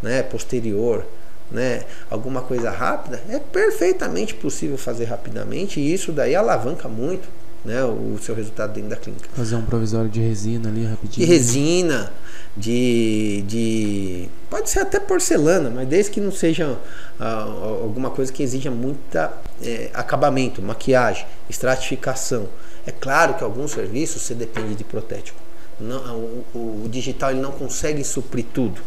né? 0.00 0.22
Posterior, 0.22 1.04
né? 1.50 1.82
Alguma 2.08 2.40
coisa 2.40 2.70
rápida, 2.70 3.20
é 3.28 3.38
perfeitamente 3.40 4.34
possível 4.34 4.78
fazer 4.78 5.06
rapidamente 5.06 5.80
e 5.80 5.92
isso 5.92 6.12
daí 6.12 6.34
alavanca 6.34 6.88
muito 6.88 7.28
né, 7.64 7.84
o 7.84 8.16
seu 8.20 8.34
resultado 8.34 8.72
dentro 8.72 8.90
da 8.90 8.96
clínica. 8.96 9.28
Fazer 9.34 9.56
um 9.56 9.62
provisório 9.62 10.08
de 10.08 10.20
resina 10.20 10.68
ali 10.68 10.84
rapidinho. 10.84 11.26
De 11.26 11.32
resina, 11.32 12.12
de, 12.56 13.44
de 13.46 14.28
pode 14.48 14.70
ser 14.70 14.80
até 14.80 14.98
porcelana, 14.98 15.70
mas 15.70 15.86
desde 15.86 16.10
que 16.10 16.20
não 16.20 16.32
seja 16.32 16.78
ah, 17.18 17.42
alguma 17.82 18.10
coisa 18.10 18.32
que 18.32 18.42
exija 18.42 18.70
muita 18.70 19.32
é, 19.62 19.90
acabamento, 19.92 20.62
maquiagem, 20.62 21.26
estratificação. 21.48 22.48
É 22.86 22.90
claro 22.92 23.34
que 23.34 23.44
alguns 23.44 23.72
serviços 23.72 24.22
você 24.22 24.34
depende 24.34 24.74
de 24.74 24.84
protético. 24.84 25.38
Não, 25.80 26.16
o, 26.54 26.82
o, 26.84 26.88
digital 26.88 27.30
ele 27.30 27.40
não 27.40 27.52
consegue 27.52 28.04
suprir 28.04 28.44
tudo. 28.52 28.80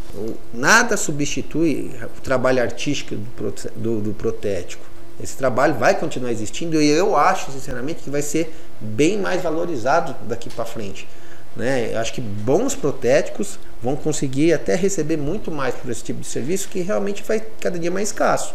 Nada 0.53 0.95
substitui 0.95 1.91
o 2.17 2.21
trabalho 2.21 2.61
artístico 2.61 3.15
do, 3.15 3.53
do, 3.75 4.01
do 4.01 4.13
protético. 4.13 4.85
Esse 5.21 5.35
trabalho 5.35 5.73
vai 5.75 5.97
continuar 5.99 6.31
existindo 6.31 6.81
e 6.81 6.87
eu 6.87 7.15
acho, 7.15 7.51
sinceramente, 7.51 8.03
que 8.03 8.09
vai 8.09 8.21
ser 8.21 8.53
bem 8.79 9.17
mais 9.17 9.41
valorizado 9.41 10.15
daqui 10.27 10.49
para 10.49 10.65
frente. 10.65 11.07
Né? 11.55 11.91
Eu 11.93 11.99
acho 11.99 12.13
que 12.13 12.21
bons 12.21 12.75
protéticos 12.75 13.59
vão 13.81 13.95
conseguir 13.95 14.53
até 14.53 14.75
receber 14.75 15.17
muito 15.17 15.51
mais 15.51 15.75
por 15.75 15.89
esse 15.91 16.03
tipo 16.03 16.21
de 16.21 16.27
serviço 16.27 16.67
que 16.67 16.81
realmente 16.81 17.23
vai 17.23 17.39
cada 17.59 17.77
dia 17.77 17.91
mais 17.91 18.09
escasso. 18.09 18.53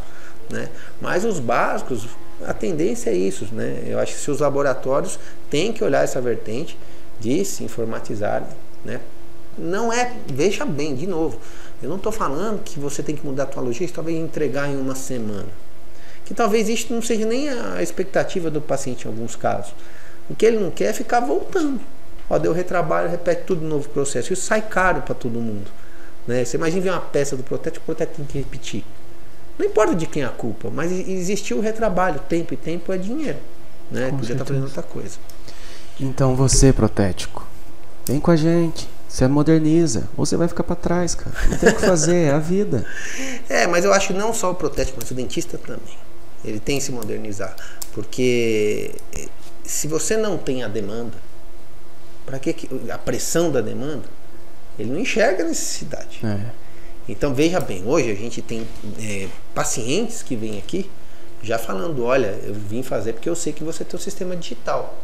Né? 0.51 0.69
Mas 1.01 1.25
os 1.25 1.39
básicos, 1.39 2.09
a 2.45 2.53
tendência 2.53 3.11
é 3.11 3.15
isso. 3.15 3.47
Né? 3.53 3.85
Eu 3.87 3.99
acho 3.99 4.15
que 4.15 4.21
se 4.21 4.31
os 4.31 4.41
laboratórios 4.41 5.19
têm 5.49 5.73
que 5.73 5.83
olhar 5.85 6.03
essa 6.03 6.21
vertente 6.21 6.77
de 7.21 7.45
se 7.45 7.65
informatizar. 7.65 8.49
Né? 8.85 9.01
Não 9.57 9.93
é, 9.93 10.15
veja 10.27 10.65
bem, 10.65 10.95
de 10.95 11.07
novo, 11.07 11.39
eu 11.83 11.89
não 11.89 11.97
estou 11.97 12.13
falando 12.13 12.63
que 12.63 12.79
você 12.79 13.03
tem 13.03 13.17
que 13.17 13.27
mudar 13.27 13.45
a 13.45 13.47
tua 13.47 13.63
logística, 13.63 13.97
talvez 13.97 14.17
entregar 14.17 14.69
em 14.69 14.77
uma 14.77 14.95
semana 14.95 15.47
que 16.29 16.35
talvez 16.35 16.69
isso 16.69 16.93
não 16.93 17.01
seja 17.01 17.25
nem 17.25 17.49
a 17.49 17.83
expectativa 17.83 18.51
do 18.51 18.61
paciente 18.61 19.07
em 19.07 19.09
alguns 19.09 19.35
casos. 19.35 19.73
O 20.29 20.35
que 20.35 20.45
ele 20.45 20.59
não 20.59 20.71
quer 20.71 20.91
é 20.91 20.93
ficar 20.93 21.21
voltando. 21.21 21.81
Ó, 22.29 22.39
deu 22.39 22.53
retrabalho, 22.53 23.09
repete 23.09 23.45
tudo 23.47 23.63
de 23.63 23.67
novo 23.67 23.89
processo. 23.89 24.31
Isso 24.31 24.43
sai 24.43 24.61
caro 24.61 25.01
para 25.01 25.15
todo 25.15 25.41
mundo. 25.41 25.71
Né? 26.27 26.45
Você 26.45 26.59
imagina 26.59 26.83
ver 26.83 26.91
uma 26.91 27.01
peça 27.01 27.35
do 27.35 27.43
protético, 27.43 27.83
o 27.83 27.87
protético 27.87 28.19
tem 28.19 28.27
que 28.27 28.37
repetir. 28.37 28.85
Não 29.59 29.65
importa 29.65 29.95
de 29.95 30.05
quem 30.05 30.23
é 30.23 30.27
a 30.27 30.29
culpa, 30.29 30.69
mas 30.69 30.93
existiu 30.93 31.57
o 31.57 31.61
retrabalho, 31.63 32.21
tempo 32.29 32.53
e 32.53 32.59
tempo 32.59 32.93
é 32.93 32.99
dinheiro. 32.99 33.39
Né? 33.91 34.11
Podia 34.11 34.33
estar 34.33 34.45
tá 34.45 34.45
fazendo 34.45 34.65
outra 34.65 34.83
coisa. 34.83 35.19
Então 36.01 36.35
você, 36.35 36.73
protético, 36.73 37.47
vem 38.07 38.21
com 38.21 38.31
a 38.31 38.37
gente. 38.37 38.89
Você 39.09 39.27
moderniza, 39.27 40.09
ou 40.17 40.27
você 40.27 40.37
vai 40.37 40.47
ficar 40.47 40.63
para 40.63 40.77
trás, 40.77 41.15
cara. 41.15 41.35
Não 41.49 41.57
tem 41.57 41.71
o 41.71 41.75
que 41.75 41.81
fazer, 41.81 42.27
é 42.27 42.31
a 42.31 42.39
vida. 42.39 42.85
É, 43.49 43.67
mas 43.67 43.83
eu 43.83 43.95
acho 43.95 44.09
que 44.09 44.13
não 44.13 44.35
só 44.35 44.51
o 44.51 44.55
protético, 44.55 44.99
mas 45.01 45.11
o 45.11 45.15
dentista 45.15 45.57
também. 45.57 45.97
Ele 46.45 46.61
tem 46.61 46.77
que 46.77 46.85
se 46.85 46.93
modernizar. 46.93 47.57
Porque 47.93 48.95
eh, 49.17 49.27
se 49.65 49.89
você 49.89 50.19
não 50.19 50.37
tem 50.37 50.63
a 50.63 50.69
demanda, 50.69 51.17
para 52.27 52.39
que 52.39 52.69
a 52.93 52.99
pressão 52.99 53.51
da 53.51 53.63
demanda, 53.63 54.05
ele 54.79 54.91
não 54.91 54.99
enxerga 54.99 55.43
a 55.43 55.49
necessidade. 55.49 56.21
É. 56.23 56.51
Então 57.09 57.35
veja 57.35 57.59
bem, 57.59 57.83
hoje 57.87 58.11
a 58.11 58.15
gente 58.15 58.43
tem 58.43 58.69
é, 59.01 59.29
pacientes 59.55 60.23
que 60.23 60.37
vêm 60.37 60.59
aqui 60.59 60.91
já 61.43 61.59
falando, 61.59 62.05
olha, 62.05 62.39
eu 62.43 62.53
vim 62.53 62.83
fazer 62.83 63.15
porque 63.15 63.29
eu 63.29 63.35
sei 63.35 63.53
que 63.53 63.65
você 63.65 63.83
tem 63.83 63.99
o 63.99 64.03
sistema 64.03 64.37
digital. 64.37 64.95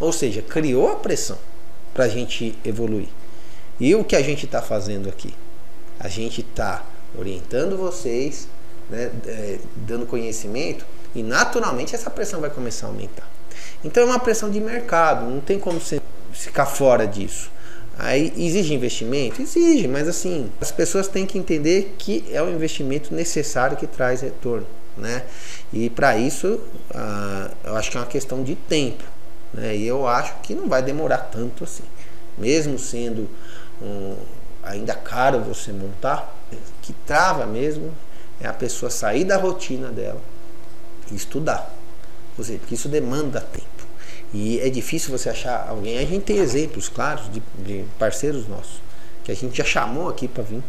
Ou 0.00 0.12
seja, 0.12 0.42
criou 0.42 0.92
a 0.92 0.96
pressão 0.96 1.38
para 1.92 2.04
a 2.04 2.08
gente 2.08 2.56
evoluir. 2.64 3.08
E 3.80 3.94
o 3.94 4.04
que 4.04 4.16
a 4.16 4.22
gente 4.22 4.46
está 4.46 4.62
fazendo 4.62 5.08
aqui? 5.08 5.34
A 5.98 6.08
gente 6.08 6.40
está 6.40 6.84
orientando 7.16 7.76
vocês 7.76 8.48
né, 8.88 9.10
é, 9.26 9.58
dando 9.76 10.06
conhecimento 10.06 10.84
e 11.14 11.22
naturalmente 11.22 11.94
essa 11.94 12.10
pressão 12.10 12.40
vai 12.40 12.50
começar 12.50 12.86
a 12.86 12.90
aumentar. 12.90 13.28
Então 13.84 14.02
é 14.02 14.06
uma 14.06 14.18
pressão 14.18 14.50
de 14.50 14.60
mercado, 14.60 15.28
não 15.28 15.40
tem 15.40 15.58
como 15.58 15.80
você 15.80 16.00
ficar 16.32 16.66
fora 16.66 17.06
disso. 17.06 17.50
Aí 17.98 18.32
exige 18.36 18.72
investimento? 18.72 19.42
Exige, 19.42 19.88
mas 19.88 20.06
assim, 20.06 20.50
as 20.60 20.70
pessoas 20.70 21.08
têm 21.08 21.26
que 21.26 21.36
entender 21.36 21.96
que 21.98 22.24
é 22.30 22.40
um 22.40 22.50
investimento 22.50 23.12
necessário 23.12 23.76
que 23.76 23.86
traz 23.86 24.20
retorno. 24.20 24.66
Né? 24.96 25.24
E 25.72 25.90
para 25.90 26.16
isso, 26.16 26.60
ah, 26.94 27.50
eu 27.64 27.76
acho 27.76 27.90
que 27.90 27.96
é 27.96 28.00
uma 28.00 28.06
questão 28.06 28.42
de 28.42 28.54
tempo. 28.54 29.02
Né? 29.52 29.76
E 29.76 29.86
eu 29.86 30.06
acho 30.06 30.34
que 30.42 30.54
não 30.54 30.68
vai 30.68 30.82
demorar 30.82 31.18
tanto 31.18 31.64
assim. 31.64 31.84
Mesmo 32.36 32.78
sendo 32.78 33.28
um, 33.82 34.16
ainda 34.62 34.94
caro 34.94 35.40
você 35.40 35.72
montar, 35.72 36.34
que 36.82 36.92
trava 37.06 37.46
mesmo 37.46 37.92
é 38.40 38.46
a 38.46 38.52
pessoa 38.52 38.90
sair 38.90 39.24
da 39.24 39.36
rotina 39.36 39.88
dela 39.88 40.20
e 41.10 41.14
estudar. 41.14 41.74
Ou 42.36 42.44
seja, 42.44 42.58
porque 42.58 42.74
isso 42.74 42.88
demanda 42.88 43.40
tempo. 43.40 43.66
E 44.32 44.60
é 44.60 44.68
difícil 44.68 45.10
você 45.10 45.30
achar 45.30 45.66
alguém. 45.68 45.98
A 45.98 46.04
gente 46.04 46.24
tem 46.24 46.36
exemplos 46.38 46.88
claros 46.88 47.30
de, 47.32 47.42
de 47.58 47.84
parceiros 47.98 48.46
nossos 48.46 48.80
que 49.24 49.32
a 49.32 49.36
gente 49.36 49.58
já 49.58 49.64
chamou 49.64 50.08
aqui 50.08 50.26
para 50.26 50.42
vir 50.42 50.62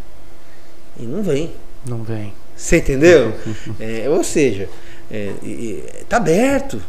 e 0.99 1.03
não 1.03 1.23
vem. 1.23 1.53
Não 1.85 2.03
vem. 2.03 2.33
Você 2.55 2.77
entendeu? 2.77 3.33
é, 3.79 4.09
ou 4.09 4.21
seja, 4.21 4.67
é, 5.09 5.33
é, 5.43 6.03
tá 6.09 6.17
aberto 6.17 6.81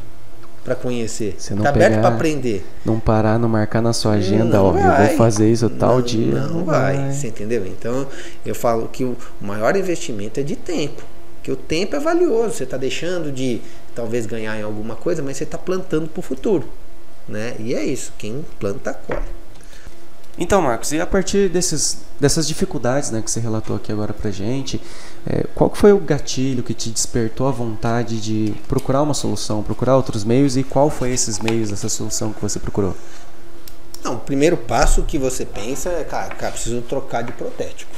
para 0.65 0.75
conhecer. 0.75 1.35
Você 1.39 1.55
não 1.55 1.63
tá 1.63 1.73
pegar, 1.73 1.87
aberto 1.87 2.01
para 2.03 2.15
aprender. 2.15 2.67
Não 2.85 3.01
parar, 3.01 3.39
não 3.39 3.49
marcar 3.49 3.81
na 3.81 3.93
sua 3.93 4.13
agenda, 4.13 4.59
não 4.59 4.67
ó, 4.67 4.73
vai. 4.73 4.83
eu 4.83 5.09
vou 5.09 5.17
fazer 5.17 5.51
isso 5.51 5.69
tal 5.71 5.97
não, 5.97 6.03
dia. 6.03 6.35
Não, 6.35 6.49
não 6.49 6.65
vai, 6.65 6.97
vai, 6.97 7.13
você 7.13 7.29
entendeu? 7.29 7.67
Então, 7.67 8.07
eu 8.45 8.55
falo 8.55 8.89
que 8.89 9.05
o 9.05 9.17
maior 9.41 9.77
investimento 9.77 10.41
é 10.41 10.43
de 10.43 10.57
tempo. 10.57 11.03
Que 11.43 11.51
o 11.51 11.57
tempo 11.57 11.97
é 11.97 12.01
valioso, 12.01 12.55
você 12.55 12.65
está 12.65 12.77
deixando 12.77 13.33
de 13.33 13.61
talvez 13.95 14.27
ganhar 14.27 14.59
em 14.59 14.63
alguma 14.63 14.95
coisa, 14.95 15.23
mas 15.23 15.39
você 15.39 15.45
está 15.45 15.57
plantando 15.57 16.09
para 16.09 16.21
o 16.21 16.23
futuro. 16.23 16.69
Né? 17.27 17.55
E 17.59 17.75
é 17.75 17.83
isso, 17.83 18.13
quem 18.19 18.45
planta, 18.59 18.93
colhe. 18.93 19.40
Então, 20.43 20.63
Marcos, 20.63 20.91
e 20.93 20.99
a 20.99 21.07
partir 21.07 21.51
desses, 21.51 21.99
dessas 22.19 22.49
dificuldades 22.49 23.11
né, 23.11 23.21
que 23.21 23.31
você 23.31 23.39
relatou 23.39 23.77
aqui 23.77 23.93
agora 23.93 24.15
pra 24.15 24.31
gente, 24.31 24.81
é, 25.27 25.45
qual 25.55 25.71
foi 25.75 25.93
o 25.93 25.99
gatilho 25.99 26.63
que 26.63 26.73
te 26.73 26.89
despertou 26.89 27.47
a 27.47 27.51
vontade 27.51 28.19
de 28.19 28.55
procurar 28.67 29.03
uma 29.03 29.13
solução, 29.13 29.63
procurar 29.63 29.97
outros 29.97 30.25
meios 30.25 30.57
e 30.57 30.65
qual 30.65 30.89
foi 30.89 31.11
esses 31.11 31.39
meios, 31.41 31.71
essa 31.71 31.91
solução 31.91 32.33
que 32.33 32.41
você 32.41 32.59
procurou? 32.59 32.97
Não, 34.03 34.15
o 34.15 34.19
primeiro 34.19 34.57
passo 34.57 35.03
que 35.03 35.19
você 35.19 35.45
pensa 35.45 35.91
é, 35.91 36.05
cara, 36.05 36.35
cara 36.35 36.53
preciso 36.53 36.81
trocar 36.81 37.23
de 37.23 37.33
protético. 37.33 37.93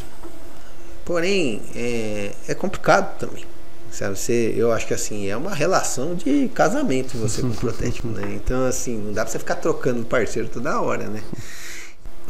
Porém, 1.05 1.63
é, 1.77 2.33
é 2.49 2.55
complicado 2.57 3.19
também. 3.19 3.45
Sabe, 3.93 4.19
você, 4.19 4.53
eu 4.57 4.73
acho 4.73 4.87
que 4.87 4.95
assim, 4.95 5.29
é 5.29 5.37
uma 5.37 5.55
relação 5.55 6.17
de 6.17 6.49
casamento 6.49 7.17
você 7.19 7.41
com 7.41 7.49
o 7.49 7.55
protético, 7.55 8.09
né? 8.09 8.33
Então, 8.35 8.67
assim, 8.67 8.97
não 8.97 9.13
dá 9.13 9.23
pra 9.23 9.31
você 9.31 9.39
ficar 9.39 9.57
trocando 9.57 10.05
parceiro 10.05 10.49
toda 10.49 10.81
hora, 10.81 11.07
né? 11.07 11.23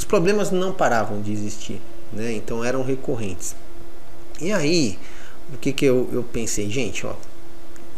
Os 0.03 0.05
problemas 0.05 0.51
não 0.51 0.73
paravam 0.73 1.23
de 1.23 1.31
existir, 1.31 1.81
né? 2.13 2.33
Então 2.33 2.65
eram 2.65 2.83
recorrentes. 2.83 3.55
E 4.41 4.53
aí, 4.53 4.99
o 5.55 5.57
que, 5.57 5.73
que 5.73 5.85
eu, 5.85 6.11
eu 6.13 6.25
pensei? 6.25 6.69
Gente, 6.69 7.07
ó, 7.07 7.15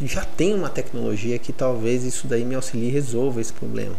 já 0.03 0.23
tem 0.23 0.53
uma 0.53 0.69
tecnologia 0.69 1.39
que 1.39 1.51
talvez 1.51 2.05
isso 2.05 2.27
daí 2.27 2.45
me 2.45 2.55
auxilie 2.55 2.89
e 2.89 2.93
resolva 2.93 3.41
esse 3.41 3.55
problema. 3.55 3.97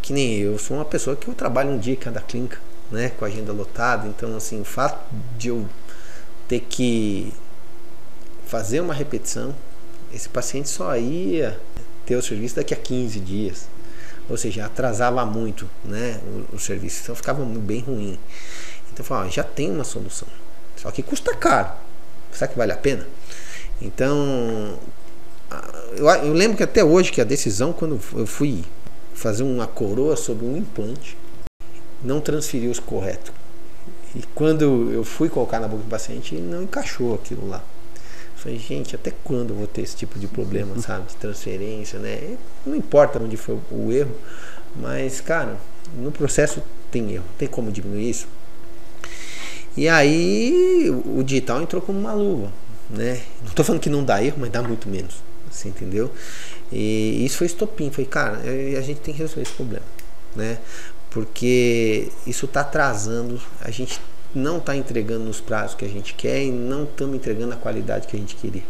Que 0.00 0.12
nem 0.12 0.36
eu, 0.36 0.60
sou 0.60 0.76
uma 0.76 0.84
pessoa 0.84 1.16
que 1.16 1.26
eu 1.26 1.34
trabalho 1.34 1.70
um 1.70 1.78
dia 1.78 1.94
em 1.94 1.96
cada 1.96 2.20
clínica, 2.20 2.60
né, 2.88 3.08
com 3.18 3.24
a 3.24 3.28
agenda 3.28 3.52
lotada, 3.52 4.06
então 4.06 4.36
assim, 4.36 4.60
o 4.60 4.64
fato 4.64 5.12
de 5.36 5.48
eu 5.48 5.66
ter 6.46 6.60
que 6.60 7.32
fazer 8.46 8.78
uma 8.78 8.94
repetição, 8.94 9.52
esse 10.14 10.28
paciente 10.28 10.68
só 10.68 10.96
ia 10.96 11.58
ter 12.06 12.14
o 12.14 12.22
serviço 12.22 12.54
daqui 12.54 12.74
a 12.74 12.76
15 12.76 13.18
dias. 13.18 13.66
Ou 14.30 14.36
seja, 14.36 14.64
atrasava 14.64 15.26
muito 15.26 15.68
né, 15.84 16.20
o, 16.52 16.56
o 16.56 16.58
serviço, 16.58 17.00
então 17.02 17.16
ficava 17.16 17.44
bem 17.44 17.80
ruim. 17.80 18.18
Então 18.92 19.04
falei, 19.04 19.28
ó, 19.28 19.30
já 19.30 19.42
tem 19.42 19.70
uma 19.70 19.84
solução. 19.84 20.28
Só 20.76 20.90
que 20.90 21.02
custa 21.02 21.34
caro. 21.34 21.72
Será 22.32 22.46
que 22.48 22.56
vale 22.56 22.72
a 22.72 22.76
pena? 22.76 23.06
Então, 23.82 24.78
eu, 25.96 26.06
eu 26.08 26.32
lembro 26.32 26.56
que 26.56 26.62
até 26.62 26.84
hoje 26.84 27.10
que 27.10 27.20
a 27.20 27.24
decisão, 27.24 27.72
quando 27.72 28.00
eu 28.14 28.26
fui 28.26 28.64
fazer 29.14 29.42
uma 29.42 29.66
coroa 29.66 30.16
sobre 30.16 30.46
um 30.46 30.56
implante, 30.56 31.16
não 32.02 32.20
transferiu 32.20 32.70
os 32.70 32.78
correto. 32.78 33.32
E 34.14 34.22
quando 34.34 34.92
eu 34.92 35.04
fui 35.04 35.28
colocar 35.28 35.60
na 35.60 35.68
boca 35.68 35.82
do 35.82 35.88
paciente, 35.88 36.34
não 36.34 36.62
encaixou 36.62 37.14
aquilo 37.14 37.48
lá. 37.48 37.62
Falei, 38.40 38.58
gente, 38.58 38.94
até 38.94 39.12
quando 39.22 39.50
eu 39.50 39.56
vou 39.56 39.66
ter 39.66 39.82
esse 39.82 39.94
tipo 39.94 40.18
de 40.18 40.26
problema, 40.26 40.78
sabe? 40.80 41.08
De 41.08 41.16
transferência, 41.16 41.98
né? 41.98 42.36
Não 42.64 42.74
importa 42.74 43.18
onde 43.22 43.36
foi 43.36 43.58
o 43.70 43.92
erro, 43.92 44.14
mas, 44.76 45.20
cara, 45.20 45.56
no 45.96 46.10
processo 46.10 46.62
tem 46.90 47.12
erro, 47.12 47.24
tem 47.38 47.46
como 47.46 47.70
diminuir 47.70 48.08
isso. 48.08 48.26
E 49.76 49.88
aí 49.88 50.90
o 51.04 51.22
digital 51.22 51.62
entrou 51.62 51.80
como 51.80 51.98
uma 51.98 52.12
luva, 52.12 52.52
né? 52.88 53.20
Não 53.42 53.48
estou 53.48 53.64
falando 53.64 53.80
que 53.80 53.90
não 53.90 54.02
dá 54.02 54.22
erro, 54.22 54.36
mas 54.40 54.50
dá 54.50 54.62
muito 54.62 54.88
menos, 54.88 55.22
você 55.50 55.68
entendeu? 55.68 56.10
E 56.72 57.24
isso 57.24 57.38
foi 57.38 57.46
estopim, 57.46 57.90
foi, 57.90 58.04
cara, 58.04 58.38
a 58.38 58.80
gente 58.80 59.00
tem 59.00 59.14
que 59.14 59.20
resolver 59.20 59.42
esse 59.42 59.52
problema, 59.52 59.86
né? 60.34 60.58
Porque 61.10 62.08
isso 62.26 62.46
está 62.46 62.60
atrasando, 62.60 63.40
a 63.60 63.70
gente 63.70 64.00
não 64.34 64.58
está 64.58 64.76
entregando 64.76 65.24
nos 65.24 65.40
prazos 65.40 65.74
que 65.74 65.84
a 65.84 65.88
gente 65.88 66.14
quer 66.14 66.42
e 66.42 66.50
não 66.50 66.84
estamos 66.84 67.16
entregando 67.16 67.54
a 67.54 67.56
qualidade 67.56 68.06
que 68.06 68.16
a 68.16 68.18
gente 68.18 68.36
queria. 68.36 68.62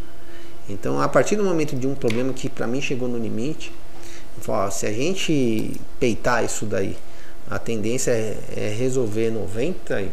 Então, 0.68 1.00
a 1.00 1.08
partir 1.08 1.36
do 1.36 1.44
momento 1.44 1.76
de 1.76 1.86
um 1.86 1.94
problema 1.94 2.32
que 2.32 2.48
para 2.48 2.66
mim 2.66 2.80
chegou 2.80 3.08
no 3.08 3.18
limite, 3.18 3.72
falo, 4.40 4.66
ó, 4.66 4.70
se 4.70 4.86
a 4.86 4.92
gente 4.92 5.80
peitar 5.98 6.44
isso 6.44 6.64
daí, 6.64 6.96
a 7.48 7.58
tendência 7.58 8.12
é, 8.12 8.36
é 8.56 8.74
resolver 8.76 9.32
95% 9.32 10.08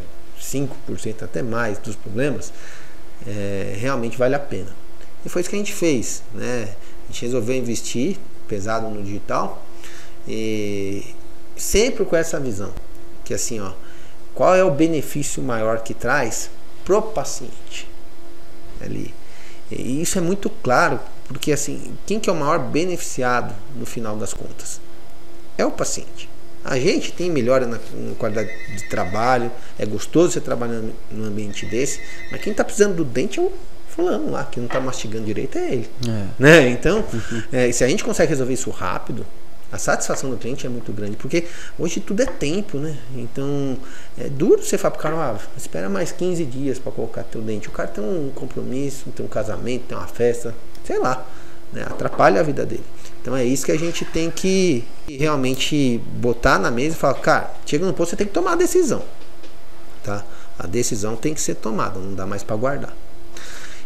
até 1.22 1.42
mais 1.42 1.78
dos 1.78 1.96
problemas, 1.96 2.52
é, 3.26 3.76
realmente 3.78 4.16
vale 4.18 4.34
a 4.34 4.38
pena. 4.38 4.68
E 5.24 5.28
foi 5.28 5.40
isso 5.40 5.50
que 5.50 5.56
a 5.56 5.58
gente 5.58 5.72
fez, 5.72 6.22
né? 6.34 6.68
A 7.08 7.12
gente 7.12 7.22
resolveu 7.22 7.56
investir 7.56 8.16
pesado 8.46 8.88
no 8.88 9.02
digital 9.02 9.64
e 10.26 11.14
sempre 11.56 12.04
com 12.04 12.16
essa 12.16 12.38
visão, 12.38 12.72
que 13.24 13.34
assim, 13.34 13.60
ó, 13.60 13.72
qual 14.38 14.54
é 14.54 14.62
o 14.62 14.70
benefício 14.70 15.42
maior 15.42 15.80
que 15.80 15.92
traz 15.92 16.48
pro 16.84 17.02
paciente 17.02 17.88
ali. 18.80 19.12
E 19.68 20.00
isso 20.00 20.16
é 20.16 20.20
muito 20.20 20.48
claro, 20.48 21.00
porque 21.26 21.50
assim, 21.50 21.92
quem 22.06 22.20
que 22.20 22.30
é 22.30 22.32
o 22.32 22.36
maior 22.36 22.60
beneficiado 22.60 23.52
no 23.74 23.84
final 23.84 24.16
das 24.16 24.32
contas? 24.32 24.80
É 25.58 25.66
o 25.66 25.72
paciente. 25.72 26.30
A 26.64 26.78
gente 26.78 27.12
tem 27.14 27.28
melhora 27.28 27.66
na, 27.66 27.78
na 27.78 28.14
qualidade 28.16 28.48
de 28.76 28.88
trabalho, 28.88 29.50
é 29.76 29.84
gostoso 29.84 30.34
você 30.34 30.40
trabalhar 30.40 30.84
num 31.10 31.24
ambiente 31.24 31.66
desse, 31.66 32.00
mas 32.30 32.40
quem 32.40 32.52
está 32.52 32.62
precisando 32.62 32.94
do 32.94 33.04
dente 33.04 33.40
é 33.40 33.42
o 33.42 33.52
fulano 33.88 34.30
lá, 34.30 34.44
que 34.44 34.60
não 34.60 34.68
está 34.68 34.80
mastigando 34.80 35.26
direito, 35.26 35.58
é 35.58 35.72
ele. 35.72 35.90
É. 36.06 36.26
Né? 36.38 36.68
Então, 36.68 37.04
é, 37.50 37.72
se 37.72 37.82
a 37.82 37.88
gente 37.88 38.04
consegue 38.04 38.30
resolver 38.30 38.54
isso 38.54 38.70
rápido, 38.70 39.26
a 39.70 39.78
satisfação 39.78 40.30
do 40.30 40.36
cliente 40.36 40.66
é 40.66 40.68
muito 40.68 40.92
grande, 40.92 41.16
porque 41.16 41.46
hoje 41.78 42.00
tudo 42.00 42.22
é 42.22 42.26
tempo, 42.26 42.78
né? 42.78 42.96
Então 43.14 43.76
é 44.16 44.28
duro 44.28 44.62
você 44.62 44.78
falar 44.78 44.92
pro 44.92 45.02
cara, 45.02 45.16
ah, 45.16 45.38
espera 45.56 45.88
mais 45.88 46.10
15 46.10 46.44
dias 46.44 46.78
para 46.78 46.90
colocar 46.90 47.22
teu 47.24 47.42
dente. 47.42 47.68
O 47.68 47.72
cara 47.72 47.88
tem 47.88 48.02
um 48.02 48.30
compromisso, 48.34 49.10
tem 49.10 49.24
um 49.24 49.28
casamento, 49.28 49.84
tem 49.88 49.98
uma 49.98 50.06
festa, 50.06 50.54
sei 50.84 50.98
lá, 50.98 51.26
né? 51.72 51.82
atrapalha 51.82 52.40
a 52.40 52.42
vida 52.42 52.64
dele. 52.64 52.84
Então 53.20 53.36
é 53.36 53.44
isso 53.44 53.66
que 53.66 53.72
a 53.72 53.78
gente 53.78 54.04
tem 54.06 54.30
que 54.30 54.84
realmente 55.06 55.98
botar 56.14 56.58
na 56.58 56.70
mesa 56.70 56.96
e 56.96 56.98
falar, 56.98 57.14
cara, 57.14 57.54
chega 57.66 57.84
no 57.84 57.92
ponto 57.92 58.08
você 58.08 58.16
tem 58.16 58.26
que 58.26 58.32
tomar 58.32 58.52
a 58.52 58.56
decisão, 58.56 59.02
tá? 60.02 60.24
A 60.58 60.66
decisão 60.66 61.14
tem 61.14 61.34
que 61.34 61.40
ser 61.40 61.56
tomada, 61.56 62.00
não 62.00 62.14
dá 62.14 62.26
mais 62.26 62.42
para 62.42 62.56
guardar. 62.56 62.96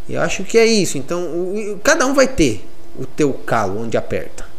Eu 0.09 0.21
acho 0.21 0.45
que 0.45 0.57
é 0.57 0.65
isso. 0.65 0.97
Então, 0.97 1.23
o, 1.23 1.81
cada 1.83 2.07
um 2.07 2.15
vai 2.15 2.27
ter 2.27 2.65
o 2.99 3.05
teu 3.05 3.33
calo 3.33 3.81
onde 3.81 3.97
aperta. 3.97 4.52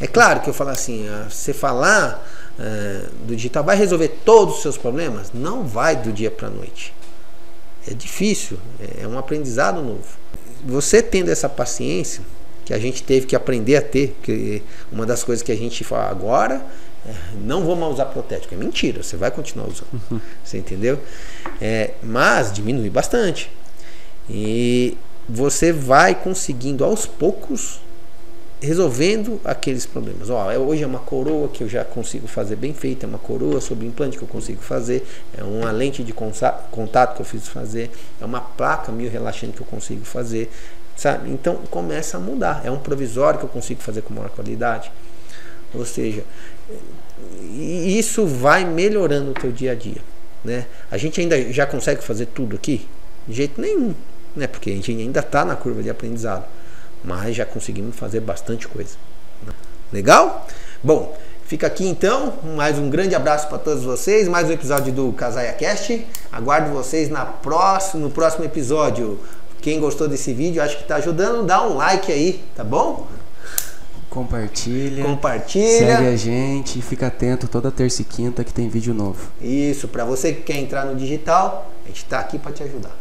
É 0.00 0.06
claro 0.06 0.40
que 0.40 0.50
eu 0.50 0.54
falo 0.54 0.70
assim, 0.70 1.08
ah, 1.08 1.26
você 1.30 1.52
falar 1.52 2.26
é, 2.58 3.06
do 3.26 3.34
digital 3.34 3.64
vai 3.64 3.76
resolver 3.76 4.08
todos 4.24 4.56
os 4.56 4.62
seus 4.62 4.76
problemas? 4.76 5.32
Não 5.32 5.64
vai 5.64 5.96
do 5.96 6.12
dia 6.12 6.30
para 6.30 6.48
a 6.48 6.50
noite. 6.50 6.92
É 7.88 7.94
difícil, 7.94 8.58
é, 8.80 9.04
é 9.04 9.08
um 9.08 9.18
aprendizado 9.18 9.80
novo. 9.82 10.06
Você 10.66 11.02
tendo 11.02 11.30
essa 11.30 11.48
paciência, 11.48 12.22
que 12.64 12.72
a 12.72 12.78
gente 12.78 13.02
teve 13.02 13.26
que 13.26 13.36
aprender 13.36 13.76
a 13.76 13.82
ter, 13.82 14.16
que 14.22 14.62
uma 14.90 15.04
das 15.04 15.22
coisas 15.22 15.42
que 15.42 15.52
a 15.52 15.56
gente 15.56 15.84
fala 15.84 16.10
agora, 16.10 16.64
é, 17.06 17.12
não 17.42 17.62
vou 17.62 17.76
mais 17.76 17.92
usar 17.92 18.06
protético. 18.06 18.54
É 18.54 18.56
mentira, 18.56 19.02
você 19.02 19.16
vai 19.16 19.30
continuar 19.30 19.68
usando. 19.68 20.00
Uhum. 20.10 20.20
Você 20.42 20.58
entendeu? 20.58 20.98
É, 21.60 21.90
mas 22.02 22.52
diminui 22.52 22.88
bastante. 22.88 23.50
E 24.28 24.96
você 25.28 25.72
vai 25.72 26.14
conseguindo 26.14 26.84
aos 26.84 27.04
poucos 27.04 27.80
resolvendo 28.64 29.40
aqueles 29.44 29.86
problemas. 29.86 30.30
Ó, 30.30 30.50
é, 30.50 30.58
hoje 30.58 30.82
é 30.82 30.86
uma 30.86 30.98
coroa 30.98 31.48
que 31.48 31.62
eu 31.62 31.68
já 31.68 31.84
consigo 31.84 32.26
fazer 32.26 32.56
bem 32.56 32.72
feita, 32.72 33.06
é 33.06 33.08
uma 33.08 33.18
coroa 33.18 33.60
sobre 33.60 33.86
implante 33.86 34.16
que 34.16 34.24
eu 34.24 34.28
consigo 34.28 34.60
fazer, 34.60 35.06
é 35.36 35.44
uma 35.44 35.70
lente 35.70 36.02
de 36.02 36.12
contato 36.12 37.14
que 37.14 37.22
eu 37.22 37.26
fiz 37.26 37.46
fazer, 37.48 37.90
é 38.20 38.24
uma 38.24 38.40
placa 38.40 38.90
mil 38.90 39.10
relaxante 39.10 39.52
que 39.52 39.60
eu 39.60 39.66
consigo 39.66 40.04
fazer, 40.04 40.50
sabe? 40.96 41.30
Então 41.30 41.56
começa 41.70 42.16
a 42.16 42.20
mudar. 42.20 42.62
É 42.64 42.70
um 42.70 42.78
provisório 42.78 43.38
que 43.38 43.44
eu 43.44 43.50
consigo 43.50 43.80
fazer 43.80 44.02
com 44.02 44.14
maior 44.14 44.30
qualidade. 44.30 44.90
Ou 45.72 45.84
seja, 45.84 46.24
isso 47.52 48.26
vai 48.26 48.64
melhorando 48.64 49.30
o 49.30 49.34
teu 49.34 49.52
dia 49.52 49.72
a 49.72 49.74
dia, 49.74 50.00
né? 50.44 50.66
A 50.90 50.96
gente 50.96 51.20
ainda 51.20 51.52
já 51.52 51.66
consegue 51.66 52.02
fazer 52.02 52.26
tudo 52.26 52.56
aqui? 52.56 52.88
De 53.26 53.34
jeito 53.34 53.60
nenhum, 53.60 53.94
né? 54.34 54.46
Porque 54.46 54.70
a 54.70 54.74
gente 54.74 54.90
ainda 54.90 55.20
está 55.20 55.44
na 55.44 55.56
curva 55.56 55.82
de 55.82 55.90
aprendizado 55.90 56.44
mas 57.04 57.36
já 57.36 57.44
conseguimos 57.44 57.96
fazer 57.96 58.20
bastante 58.20 58.66
coisa. 58.66 58.96
Legal? 59.92 60.46
Bom, 60.82 61.16
fica 61.44 61.66
aqui 61.66 61.86
então, 61.86 62.34
mais 62.56 62.78
um 62.78 62.88
grande 62.88 63.14
abraço 63.14 63.48
para 63.48 63.58
todos 63.58 63.84
vocês, 63.84 64.26
mais 64.26 64.48
um 64.48 64.52
episódio 64.52 64.92
do 64.92 65.12
Casaia 65.12 65.52
Cast. 65.52 66.04
Aguardo 66.32 66.70
vocês 66.70 67.10
na 67.10 67.24
próximo, 67.24 68.04
no 68.04 68.10
próximo 68.10 68.44
episódio. 68.44 69.20
Quem 69.60 69.80
gostou 69.80 70.08
desse 70.08 70.32
vídeo, 70.32 70.62
acho 70.62 70.76
que 70.76 70.82
está 70.82 70.96
ajudando, 70.96 71.46
dá 71.46 71.62
um 71.66 71.76
like 71.76 72.10
aí, 72.10 72.44
tá 72.54 72.64
bom? 72.64 73.06
Compartilha. 74.10 75.02
Compartilha. 75.02 75.96
Segue 75.96 76.06
a 76.06 76.16
gente 76.16 76.78
e 76.78 76.82
fica 76.82 77.08
atento 77.08 77.48
toda 77.48 77.70
terça 77.70 78.00
e 78.02 78.04
quinta 78.04 78.44
que 78.44 78.52
tem 78.52 78.68
vídeo 78.68 78.94
novo. 78.94 79.30
Isso, 79.40 79.88
para 79.88 80.04
você 80.04 80.32
que 80.32 80.42
quer 80.42 80.56
entrar 80.56 80.84
no 80.84 80.94
digital, 80.94 81.70
a 81.84 81.88
gente 81.88 82.04
está 82.04 82.20
aqui 82.20 82.38
para 82.38 82.52
te 82.52 82.62
ajudar. 82.62 82.96